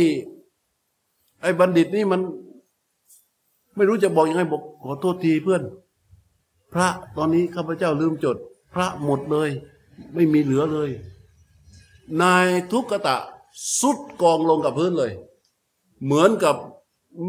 [1.41, 2.21] ไอ้บัณฑิตนี่มัน
[3.75, 5.63] ไม่รู้จะบอกยังไงบอกขอโทษทีเพื่อน
[6.73, 8.37] พระตอนนี้ข้าพเจ้าลืมจด
[8.73, 9.49] พระหมดเลย
[10.13, 10.89] ไม่มีเหลือเลย
[12.21, 13.17] นายทุกขตะ
[13.79, 15.11] สุดกองลงกับพื้นเลย
[16.03, 16.55] เหมือนกับ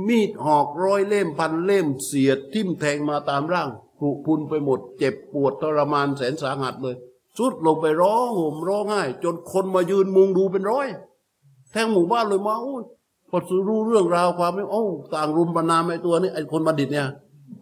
[0.08, 6.96] มีดหอกร้อยเล่มพันเล่มเสียดทิ่มแทงมาตามร่างผุพุนไปหมด เจ็บปวดทรมานแสนสาหัสเลย
[7.40, 10.86] สุดลงไปร้องห่มร้องไห้จนคนมายืนมุงดูเป็นร้อย
[11.72, 12.82] แทงหมู่บ้านเลยมาโอ้ย
[13.28, 13.38] พอ
[13.68, 14.82] รู้เรื่องราวความไม่โอ้
[15.14, 17.06] ต่างรุมประนามไอ้ตัวนี้ไอ้คนบัณฑิตเนี่ย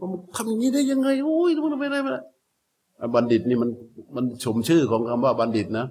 [0.00, 2.20] มันทำอย่างนี้ได้ยังไงโอ้ยมันไม่ได้ไม่ได้
[3.14, 3.70] บัณฑิตนี่มัน
[4.16, 5.86] มันชมชื่อของคำว่าบัณฑิตนะ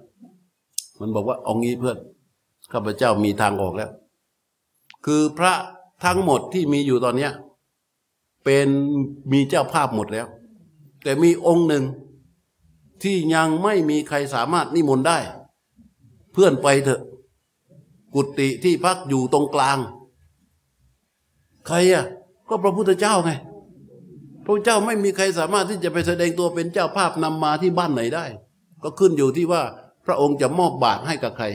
[0.99, 1.97] มันบอกว่าเอางี้เพื่อน
[2.71, 3.91] ข้าพเจ้ามีทางออกแล้ว
[5.05, 5.53] คือพระ
[6.05, 7.31] ทั้งหมดที่มีอยู่ตอนเนี้ย
[8.45, 8.67] เป็น
[9.31, 10.27] มีเจ้าภาพหมดแล้ว
[11.03, 11.83] แต่มีองค์หนึ่ง
[13.03, 15.17] ที่ยังไม่มีใครสามารถนิมนต์ได้
[16.33, 17.01] เพื่อนไปเถอะ
[18.13, 19.77] กุฏิที่พักอยู่ตรงกลาง
[21.67, 22.05] ใครอะ
[22.49, 23.31] ก็พระพุทธเจ้าไง
[24.45, 28.25] พระเจ้าไม่มีใครสามารถที่จะไปแสดงตัวเป็นเจ้าภาพนำมาที่บ้านไหนได้
[28.83, 29.61] ก็ขึ้นอยู่ที่ว่า
[30.05, 31.45] พระองค์จะมอบบาตรให้กับใคร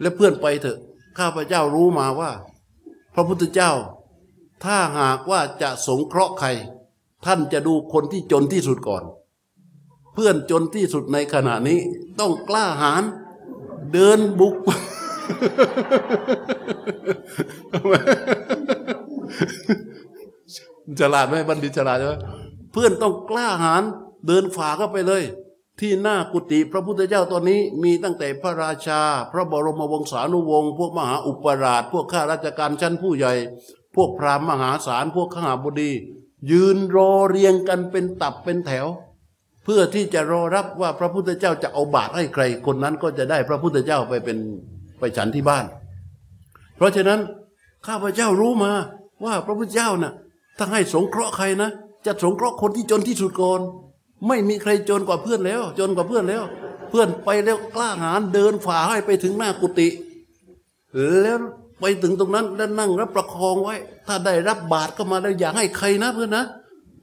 [0.00, 0.78] และเพื่อนไปเถอะ
[1.18, 2.30] ข้าพเจ้ารู้มาว่า
[3.14, 3.72] พระพุทธเจ้า
[4.64, 6.48] ถ้าหากว่าจะสงเคราะห์ใคร
[7.26, 9.02] ท่านจะดูคนที่จนที่สุดก่อน
[10.22, 11.78] พื่อนจนที่สุดในขณะนี้
[12.20, 13.02] ต้องกล้าหาญ
[13.92, 14.54] เดินบุก
[21.00, 22.14] ฉลาดไหมบัณฑิตฉลาดใช่ไหม
[22.72, 23.82] เพื่อนต้องกล้าหาญ
[24.26, 25.22] เดินฝ่าเข้าไปเลย
[25.80, 29.00] ที่หน้ากุฏิพระพุทธเจ้าตอนนี้มีตั้งแต่พระราชา
[29.32, 33.32] พระบรมวงศานุวงศ์พวกมหาอุปราช พวกข้าราชการชั้นผู้ใหญ่
[33.94, 35.90] พวกพราหมณ์มหาศาลพวกข้าบดี
[36.50, 38.86] ยืนรอเรียงกันเป็นตับเป็นแถว
[39.72, 44.38] พื่อที่จะรอรับว่าพระพุทธเจ้าจะเอาบาตรให้ใคร คนนั้นก็จะได้พระพุทธเจ้าไปเป็น
[44.98, 45.64] ไปฉันที่บ้าน
[46.76, 47.20] เพราะฉะนั้น
[47.86, 48.72] ข้าพเจ้ารู้มา
[49.24, 50.12] ว่าพระพุทธเจ้าน่ะ
[50.58, 51.70] ถ้าให้สงเคราะห์ใครนะ
[52.06, 53.60] จะสงเคราะห์คนที่จนที่สุดก่อน
[54.28, 56.42] ไม่มีใครจนกว่าเพื่อนแล้ว จนกว่าเพื่อนแล้ว
[56.90, 59.88] เพื่อนไปแล้วกล้าหาญเดินฝ่าให้ไปถึงหน้ากุฏิ
[61.22, 61.38] แล้ว
[61.80, 63.74] ไปถึงตรงนั้นแล้วนั่งรับประคองไว้
[64.06, 66.44] ถ้าได้รับบาตรก็มาแล้วอย่าให้ใครนะเพื่อนนะ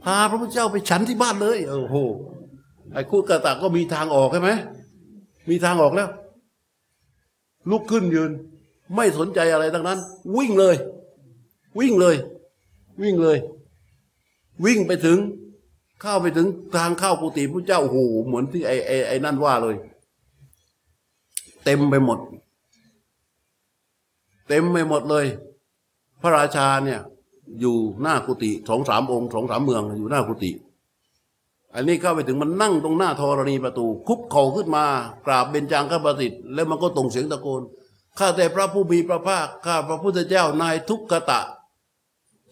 [0.03, 1.95] พาพระพุทธเจ้าไปฉันที่บ้านเลยโอ้โห
[2.93, 4.51] ไอ้คู่กระตะก็มีทางออกใช่ไหม
[5.49, 6.09] มีทางออกแล้ว
[7.69, 8.31] ลุกขึ้นยืน
[8.95, 9.99] ไม่สนใจอะไรทั้งนั้น
[10.37, 10.75] วิ่งเลย
[11.79, 12.15] วิ่งเลย
[13.01, 13.37] วิ่งเลย
[14.65, 15.19] วิ่งไปถึง
[16.01, 19.75] เข้าไปถึงทางเข้ากุฏิพระเจ้าโอ้โหเหมือนที่ไอ้ไอ้ไอ้นั่นว่าเลย
[21.63, 22.19] เต็มไปหมด
[24.47, 25.25] เต็มไปหมดเลย
[26.21, 27.01] พระราชาเนี่ย
[27.59, 30.51] อยู่หน้ากุฏิสองสามองค์สองสามเมืองอยู่หน้ากุฏิ
[31.77, 34.85] อันนี้เข้าไปถึงมันนั่งตรงหน้าธรณีประตู คุบเข่าขึ้นมา
[35.25, 37.61] กราบเบญจางคประสิทธิ์แล้วมันก็ตรงเสียงตะโกน
[38.19, 41.41] ข้าแต่พระผู้มีพระภาคข้าพระพุทธเจ้านายทุกขตะ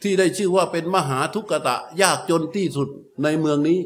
[0.02, 2.90] ที่ได้ชื่อว่าเป็นมหาทุกขตะ ยากจนที่สุด
[3.24, 3.80] ในเมืองนี้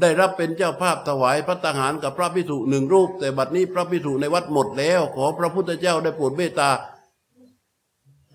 [0.00, 6.70] ได้รับเป็นเจ้าภาพถวายพระทหารกับพระพิสุหนึ่งรูป แต่บัดนี้พระพิสุในวัดหมดแล้ว ขอพระพุทธเจ้าได้โปรดเมตตา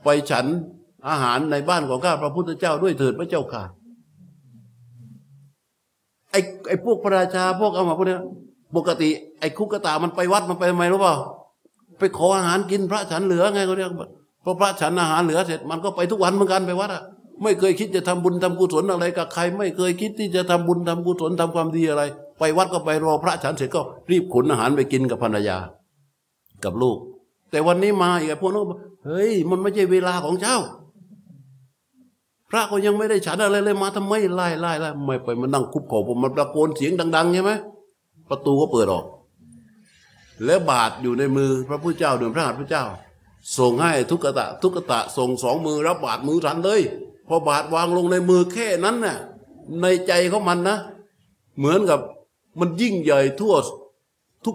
[0.03, 0.45] ไปฉัน
[1.09, 3.63] อาหารในบ้านของข้าพระพุทธเจ้าด้วยเถิดพระเจ้าค่ะ
[6.35, 8.21] ไอ้ไอ้พวกพระราชาพวกเอามาพวกเนี้ย
[8.75, 9.09] ปกติ
[9.39, 11.15] ไอ้คุกกระตามันไปวัดมันไปทำไมรู้เปล่า
[11.99, 13.91] ไปขออาหารกินพระฉันเหลือไงเขาเรียก
[14.43, 17.03] พอพระฉันอาหารเหลือเสร็จมันก็ไปทุกวันเหมือนกันไปวัดอะ
[17.43, 22.03] ไม่เคยคิดจะทำบุญทำกุศลอะไรกับใคร ไม่เคยคิดที่จะทำบุญทำกุศลทำความดีอะไร
[22.39, 23.81] ไปวัดก็ไปรอพระฉันเสร็จก็
[24.11, 25.57] รีบขนอาหารไปกินกับภรรยา
[26.63, 26.97] กับลูก
[27.51, 28.65] แต่วันนี้มาอีกไอ้พวกนั้น
[29.05, 30.57] เฮ้ยมันไม่ใช่เวลาของเจ้า
[32.55, 37.51] ระก็ยังไม่ได้ฉันอะไรเลยมาทำไมไล่ไล่ไล่ไม่ไปมานั่งคุบเข่าผมมันตะโกนเสียงดังๆใช่ไหม
[38.29, 39.05] ประตูก็เปิดออก
[40.45, 42.83] แล้วบาทอยู่ในมือพระพุทธเจ้าเดินพระหัตถ์พระเจ้า
[43.57, 46.81] ส่งให้ทุกตะ ทุกตะส่งสองมือรับบาทมือทันเลย
[47.27, 49.17] พอบาทวางลงในมือแค่นั้นน่ะ
[49.81, 50.77] ในใจของมันนะ
[51.57, 51.99] เหมือนกับ
[52.59, 53.55] มันยิ่งใหญ่ทั่ว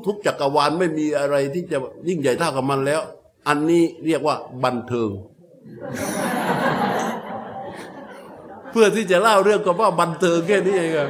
[0.06, 1.78] ทุกๆจักรวาลไม่มีอะไรที่จะ
[2.08, 3.00] ยิ่งใหญ่เท่ากับมันแล้ว
[3.48, 5.10] อันนี้เรียกว่าบันเทิง
[8.70, 11.08] เพื่อที่จะเล่าเรื่องกับว่าบันเทิงแค่นี้เองอะ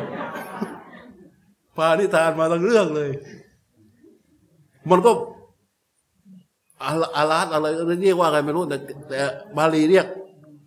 [1.76, 3.10] พานิทานมาทั้งเรื่องเลย
[4.90, 5.10] มันก็
[7.16, 7.66] อาลาดอะไร
[8.02, 8.76] เรียกว่าอะไรไม่รู้แต่
[9.08, 9.18] แต่
[9.56, 10.06] บาลีเรียก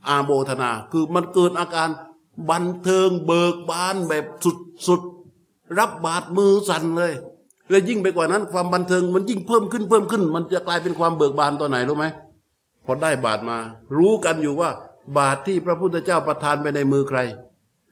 [0.08, 1.90] อาโบธนา คือมันเกิดอาการ
[2.50, 5.02] บันเทิงเบิกบานแบบสุดสุด
[5.80, 7.14] รับบาดมือสั่นเลย
[7.70, 12.06] และยิ่งไปกว่านั้นความบันเทิงมันยิ่งเพิ่มขึ้นเพิ่มขึ้น มันจะกลายเป็นความเบิกบานตัวไหนรู้ไหม
[12.86, 13.58] พอได้บาทมา
[13.98, 14.70] รู้กันอยู่ว่า
[15.18, 17.20] บาทที่พระพุทธเจ้าประทานไปในมือใคร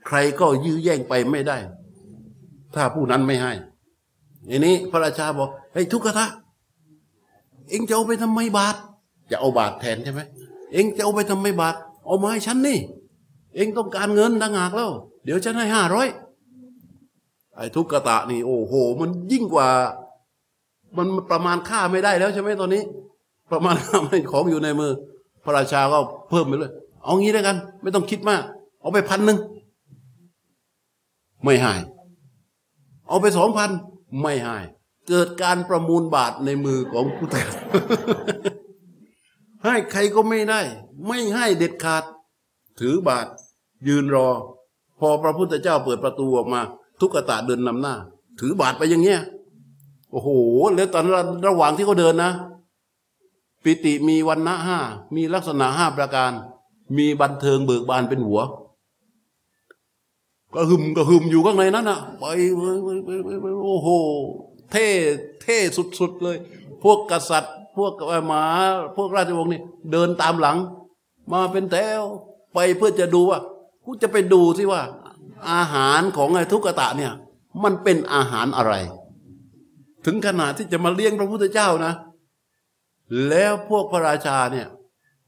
[0.07, 1.57] ใครก็ยื้อแย่งไปไม่ได้
[2.75, 3.53] ถ้าผู้นั้นไม่ให้
[4.49, 6.27] อันนี้พระราชาบอกเฮ้ยทุกขะ
[7.69, 8.75] เอ็งจะเอาไปทำไมบาท
[9.31, 10.21] จะเอาบาทแทนใช่ไหม
[10.73, 12.79] เอ็งจะเอาไปทำไมบาทเอามาให้ฉันนี่
[13.55, 14.91] เอ็งต้องการเงินดังหากแล้ว
[15.23, 16.07] เดี๋ยวฉันให้ห้าร้อย
[17.55, 19.67] ไอ้ทุกขตะนี่โอ้โห มันยิ่งกว่า
[20.97, 22.83] มันประมาณค่าไม่ได้แล้วใช่ไหมตอนนี้
[23.51, 24.91] ประมาณค่าไม่ของอยู่ในมือ
[25.43, 25.97] พระราชาก็
[26.29, 26.71] เพิ่มไปเลย
[27.03, 28.43] เอางี้แล้วกัน ไม่ต้องคิดมาก
[28.81, 29.39] เอาไปพันหนึ่ง
[31.43, 31.73] ไม่ให้
[33.07, 33.69] เอาไปสองพัน
[34.21, 34.57] ไม่ให้
[35.07, 37.35] เกิดการประมูลบาทในมือของพุทธ
[39.63, 40.61] ให้ใครก็ไม่ได้
[41.07, 42.03] ไม่ให้เด็ดขาด
[42.79, 43.27] ถือบาท
[43.87, 44.29] ยืนรอ
[44.99, 46.61] พอพระพุทธเจ้าเปิดประตูออกมา
[46.99, 47.95] ทุกตะเดินนำหน้า
[48.39, 49.21] ถือบาทไปอย่างเงี้ย
[50.11, 50.29] โอ้โห
[50.75, 51.05] แล้วตอน
[51.47, 52.31] ระหว่างที่เขาเดินนะ
[53.63, 54.79] ปิติมีวันณะห้า
[55.15, 56.31] มีลักษณะห้าประการ
[56.97, 58.41] มีบันเทิงเบิกบานเป็นหัว
[60.53, 62.23] ก็หึมก็หึมอยู่ข้างในนั้นอะไป
[63.63, 63.89] โอ้โห
[64.71, 64.87] เท่
[65.41, 65.57] เท่
[65.99, 66.37] สุดๆเลย
[66.83, 67.93] พวกกษัตริย์ พวก
[68.27, 68.43] หมา
[68.95, 69.61] พวกราชวงศ์นี่
[69.91, 70.57] เดินตามหลัง
[71.33, 72.01] มาเป็นแถว
[72.53, 73.39] ไปเพื่อจะดูว่า
[73.85, 74.81] กูจะไปดูสิว่า
[75.51, 77.13] อาหารของไอ้ทุกตะเนี่ย
[77.63, 78.73] มันเป็นอาหารอะไร
[80.05, 81.93] ถึงขนาดที่จะมาเลี้ยงพระพุทธเจ้านะ
[83.29, 84.67] แล้วพวกพระราชาเนี่ย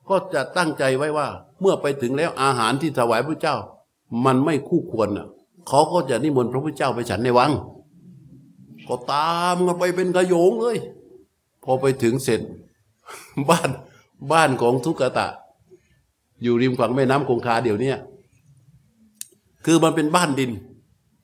[0.09, 1.27] ก็จะตั้งใจไว้ว่า
[1.63, 3.55] เมื่อไปถึงแล้วอาหารที่ถวายพระเจ้า
[4.25, 5.27] มันไม่คู่ควรอะ
[5.67, 7.51] เขาก็จะนิมนต์พระพุทธเจ้าไปฉันในวัง
[8.87, 10.77] ก็ตามกันไปเป็นกระโยงเลย
[11.63, 12.41] พอไปถึงเสร็จ
[13.49, 13.69] บ้าน
[14.31, 15.27] บ้านของทุกตะ
[16.41, 17.91] อยู่ริมฝั่งแม่น้ำคงคาเดี๋ยวนี้
[19.65, 20.51] คือมันเป็นบ้านดิน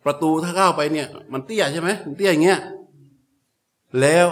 [0.06, 2.60] ประตูถ้าเข้าไปเนี่ย มันเตี้ยใช่ไหมมันเตี้ยอย่างเงี้ย
[4.02, 4.28] แล้ว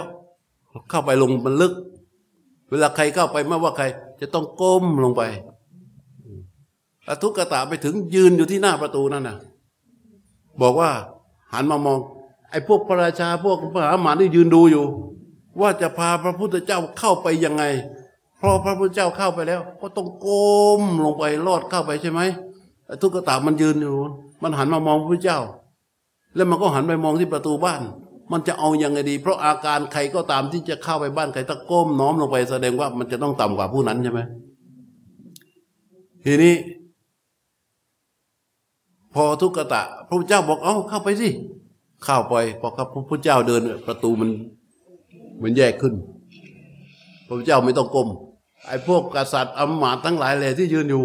[0.90, 1.72] เข้าไปลงมันลึก
[2.70, 3.84] เวลาใครเข้าไปไม่ว่าใคร
[4.20, 5.22] จะต้องก้มลงไป
[7.08, 9.36] อทุกกตะไปถึงยืนอยู่ที่หน้าประตูนั่นนะ
[10.60, 10.90] บอกว่า
[11.52, 11.98] หันมามอง
[12.50, 14.84] ไอ้พวกพระราชาพวกพระหาที่ยืนดูอยู่
[15.60, 17.64] ว่าจะพาพระพุทธเจ้าเข้าไปยังไง
[18.40, 20.48] พอพระพุทธเจ้าเข้าไปแล้ว ก็ต้องก้
[20.80, 22.20] มลงไปลอดเข้าไปใช่ไหม
[23.00, 23.96] ทุกตามันยืนอยู่
[24.42, 25.40] มันหันมามองพระพุทธเจ้า
[26.34, 27.82] แล้วมันก็หันไปมองที่ประตูบ้าน
[28.32, 34.20] มันจะเอาอยัางไงดี เพราะอาการใครก็ตามที่จะเข้าไปบ้านใครตะก้มน้อมลงไปแสดงว่ามันจะต้องต่ำกว่าผู้นั้นใช่ไหม
[36.24, 36.54] ทีนี้
[39.14, 41.28] พอทุกตะ พระพุทธเจ้าบอกเอาเข้าไปสิ
[42.04, 44.30] เข้าไปพอครับพระพุทธเจ้าเดิน ประตูมัน
[45.42, 45.94] มันแยกขึ้น
[47.26, 48.08] พระพุทธเจ้าไม่ต้องก้ม
[48.66, 51.04] ไอ้พวกกษัตริย์อำมาตย์ทั้งหลายเลยที่ยืนอยู่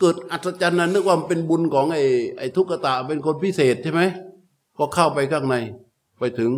[0.00, 2.02] เกิดอัศจรรย์นะนึกว่ามันเป็นบุญของไอ้
[2.38, 4.02] ไอ้ทุกตะเป็นคนพิเศษใช่ไหม
[4.78, 5.56] ก็เข้าไปข้างใน
[6.18, 6.50] ไปถึง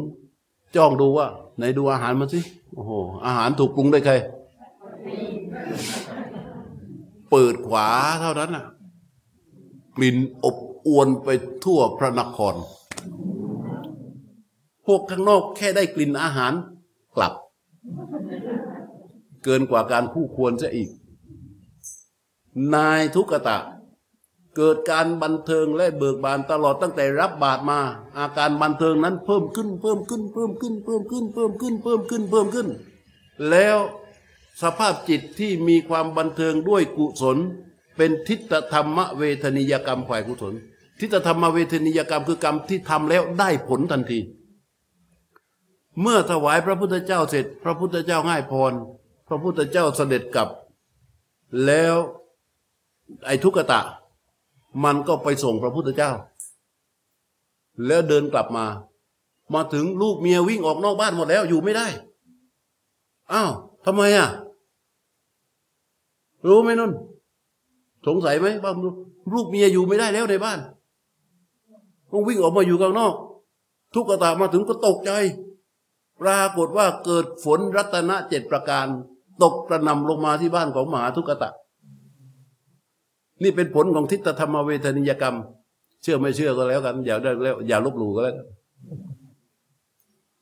[0.76, 2.40] จ้องดูว่า ไหนดูอาหารมาสิ
[2.74, 2.92] โอ้โห
[3.26, 4.14] อาหารถูกปรุงได้ใคร
[7.30, 7.88] เปิดขวา
[8.20, 8.64] เท่านั้นน่ะ
[9.96, 11.28] กลิ่นอบอวนไป
[11.64, 12.54] ทั่วพระนคร
[14.86, 16.52] พวกข้างนอกแค่ได้กลิ่นอาหาร
[17.16, 17.32] กลับ
[19.44, 20.88] เกินกว่าการคู่ควรซะอีก
[22.74, 23.58] นายทุกตะ
[24.56, 27.80] เกิดการบันเทิงและเบิกบานตลอดตั้งแต่รับบาตรมา
[28.18, 32.68] อาการบันเทิงนั้นเพิ่มขึ้น เพิ่มขึ้น เพิ่มขึ้น เพิ่มขึ้น เพิ่มขึ้น เพิ่มขึ้น เพิ่มขึ้น
[33.50, 33.76] แล้ว
[34.62, 37.38] สภาพจิตที่มีความบันเทิงด้วยกุศล
[37.96, 40.54] เป็นทิฏฐธรรมเวทนิยกรรมฝ่ายกุศล
[41.00, 44.20] ทิฏฐธรรมเวทนิยกรรมคือกรรมที่ทำแล้วได้ผลทันที
[46.00, 48.72] เมื่อถวายพระพุทธเจ้าเสร็จ พระพุทธเจ้าให้พร
[49.28, 50.48] พระพุทธเจ้าเสด็จกลับ
[51.66, 51.94] แล้ว
[53.26, 53.80] ไอ้ทุกตะ
[54.84, 56.10] มันก็ไปส่งพระพุทธเจ้า
[57.86, 58.66] แล้วเดินกลับมา
[59.54, 61.86] มาถึงลูกเมียวิ่งออกนอกบ้านหมดแล้วอยู่ไม่ได้
[63.32, 63.50] อ้าว
[63.86, 64.28] ทำไมอะ
[66.48, 66.92] รู้ไหมนุ่น
[68.06, 68.76] สงสัยไหมบ้าง
[69.32, 70.58] ลูกเมียอยู่ไม่ได้แล้วในบ้าน
[72.10, 73.14] ต้องวิ่งออกมาอยู่ข้างนอก
[73.94, 75.12] ทุกตะมาถึงก็ตกใจ
[76.22, 78.86] ปรากฏว่าเกิดฝนรัตนเจ็ดประการ
[79.42, 81.50] ตกกระนำลงมาที่บ้านของหมาทุกตะ
[83.42, 85.36] นี่เป็นผลของทิฏฐธรรมเวทนิยกรรม
[86.02, 88.34] เชื่อไม่เชื่อก็แล้วกัน อย่าได้แล้วอย่าลบหลู่ก็แล้ว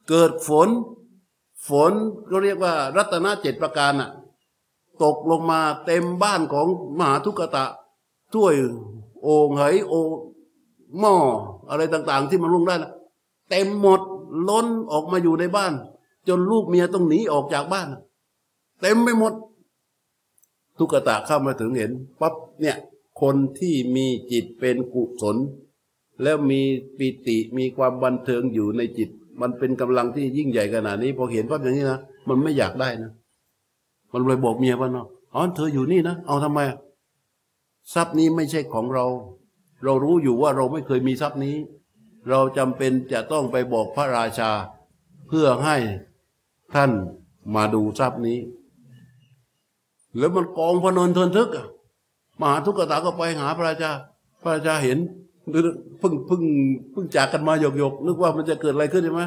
[0.09, 0.69] เกิดฝน
[1.69, 1.93] ฝน
[2.31, 4.11] ก็เรียกว่า รัตนเจ็ดประการน่ะ
[5.03, 6.67] ตกลงมาเต็มบ้านของ
[6.99, 7.65] มหาทุกตะ
[8.35, 8.55] ถ้วย
[9.23, 10.09] โอ่งไหโอ่ง
[11.01, 11.15] หม้อ
[11.71, 12.93] อะไรต่างๆ ที่มันรุ่งได้นะ
[13.51, 14.01] เต็มหมด
[14.49, 15.73] ล้นออกมาอยู่ในบ้าน
[16.29, 17.89] จนลูกเมียต้องหนีออกจากบ้าน
[18.81, 19.33] เต็มไปหมด
[20.79, 21.91] ทุกตะเข้ามาถึงเห็น
[22.21, 22.77] ปั๊บเนี่ย
[23.21, 25.37] คนที่มีจิตเป็นกุศล
[26.23, 26.61] แล้วมี
[26.99, 33.13] ปิติมีความบันเทิงอยู่ในจิต มันเป็นกำลังที่ยิ่งใหญ่ขนาดนี้พอเห็นปั๊บอย่างนี้นะมันไม่อยากได้นะ
[34.13, 36.61] มันเลยบอกเมียว่าเนาะอ๋อเธออยู่นี่นะ เอาทำไม
[37.95, 39.07] ทรัพย์นี้ไม่ใช่ของเรา
[39.85, 41.57] เรารู้อยู่ว่าเราไม่เคยมีทรัพย์นี้
[42.29, 44.51] เราจำเป็นจะต้องไปบอกพระราชา
[45.29, 45.77] เพื่อให้
[46.75, 46.91] ท่าน
[47.55, 48.39] มาดูทรัพย์นี้
[50.19, 51.49] แล้วมันกองพนนทนทึก
[52.41, 53.91] มหาทุกขตาก็ไปหาพระราชา
[54.43, 54.99] พระราชาเห็น
[55.51, 56.43] เพิ่งเพิ่ง
[56.93, 59.23] เพิ่งจากกันมาหยกหยกนึกว่ามันจะเกิดอะไรขึ้นใช่ไหม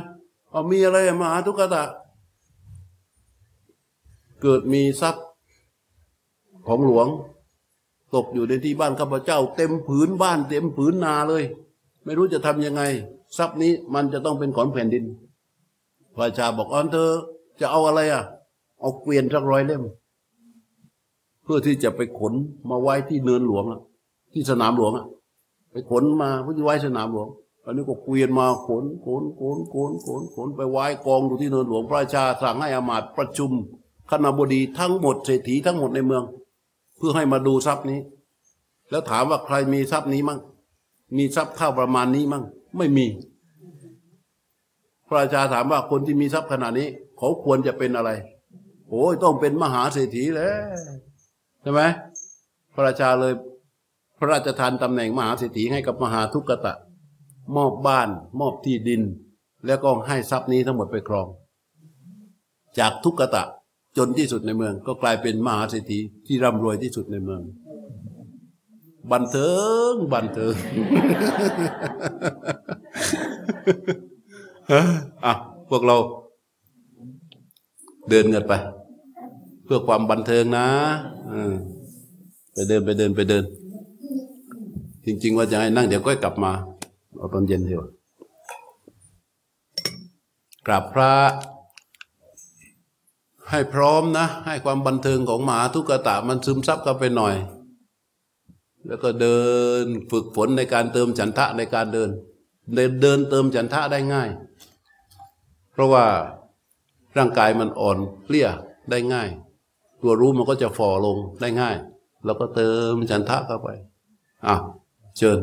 [0.49, 1.83] เอามีอะไรมหาทุกขตา
[4.43, 5.25] เกิดมีทรัพย์
[6.67, 7.07] ของหลวง
[8.15, 11.43] ตกอยู่ในที่บ้านข้าพเจ้า เต็มผืนบ้านเต็มผืนนาเลย
[12.03, 12.81] ไม่รู้จะทำยังไง
[13.37, 15.03] ทรัพย์นี้มันจะต้องเป็นของแผ่นดิน
[16.15, 17.09] พระชาบอกอ๋อเธอ
[17.59, 18.23] จะเอาอะไรอะ
[18.79, 19.83] เอาเกวียนสักร้อยเล่ม
[21.43, 22.33] เพื่อที่จะไปขน
[22.69, 23.81] มาไว้ที่เนินหลวงอะ
[24.33, 25.05] ที่สนามหลวงอะ
[25.71, 27.27] ไปขนมาเพื่อที่ไว้สนามหลวง
[27.65, 33.51] อันนี้ก็เกวียนมาขนขนขนขนขนขนไปไว้กองอยู่ที่เนินหลวงพระราชาสั่งให้อามาตประชุม
[34.13, 36.23] คณบดีทั้งหมดเศรษฐีทั้งหมดในเมือง
[36.97, 37.99] เพื่อให้มาดูทรัพย์นี้
[38.89, 40.39] แล้วถามว่าใครมีทรัพย์นี้มั่ง
[41.17, 42.43] มีทรัพย์เท่าประมาณนี้มั่ง
[42.77, 43.05] ไม่มี
[45.07, 46.87] พระราชาถามว่าคนที่มีทรัพย์ขนาดนี้
[47.17, 48.11] เขาควรจะเป็นอะไร
[48.89, 50.79] โอ้ยต้องเป็นมหาเศรษฐีแล้ว
[51.61, 51.81] ใช่ไหม
[52.73, 53.33] พระราชาเลย
[54.19, 56.73] พระราชทานตำแหน่งมหาเศรษฐีให้กับมหาทุกตะ
[57.55, 58.09] มอบบ้าน
[58.39, 59.01] มอบที่ดิน
[59.65, 61.27] แล้วก็ให้ทรัพย์นี้ทั้งหมดไปครอง
[62.79, 63.43] จากทุกตะ
[63.97, 67.41] จนที่สุดในเมือง ก็กลายเป็นมหาเศรษฐีที่ร่ำรวยที่สุดในเมือง
[69.11, 69.51] บันเทิ
[69.91, 70.53] งบันเทิง
[75.25, 75.33] อะ
[75.69, 75.97] พวกเรา
[78.09, 78.53] เดินกันไป
[79.63, 80.67] เพื่อความบันเทิงนะ
[81.31, 81.53] อืม
[82.53, 83.43] ไปเดินไปเดินไปเดิน
[85.05, 86.51] จริง ๆ ว่าจะให้นั่งเดี๋ยวก็กลับมา
[87.17, 87.81] เอาตอนเย็นเดียว
[90.67, 91.13] กราบพระ
[93.53, 97.35] ให้พร้อมนะ ให้ความบันเทิงของมหาทุกตะมันซึมซับเข้าไปหน่อย
[98.87, 99.39] แล้วก็เดิ
[99.81, 102.09] นฝึกฝนในการเติมฉันทะในการเดิน
[102.75, 104.29] เดินเดินเติมฉันทะได้ง่าย
[105.71, 106.05] เพราะว่า
[107.17, 108.47] ร่างกายมันอ่อนเปลี้ย
[108.91, 109.29] ได้ง่าย
[110.01, 111.75] ตัวรู้มันก็จะฝ่อลงได้ง่าย
[112.25, 113.69] แล้วก็เติมฉันทะเข้าไป
[114.47, 114.55] อะ
[115.17, 115.39] เชิญ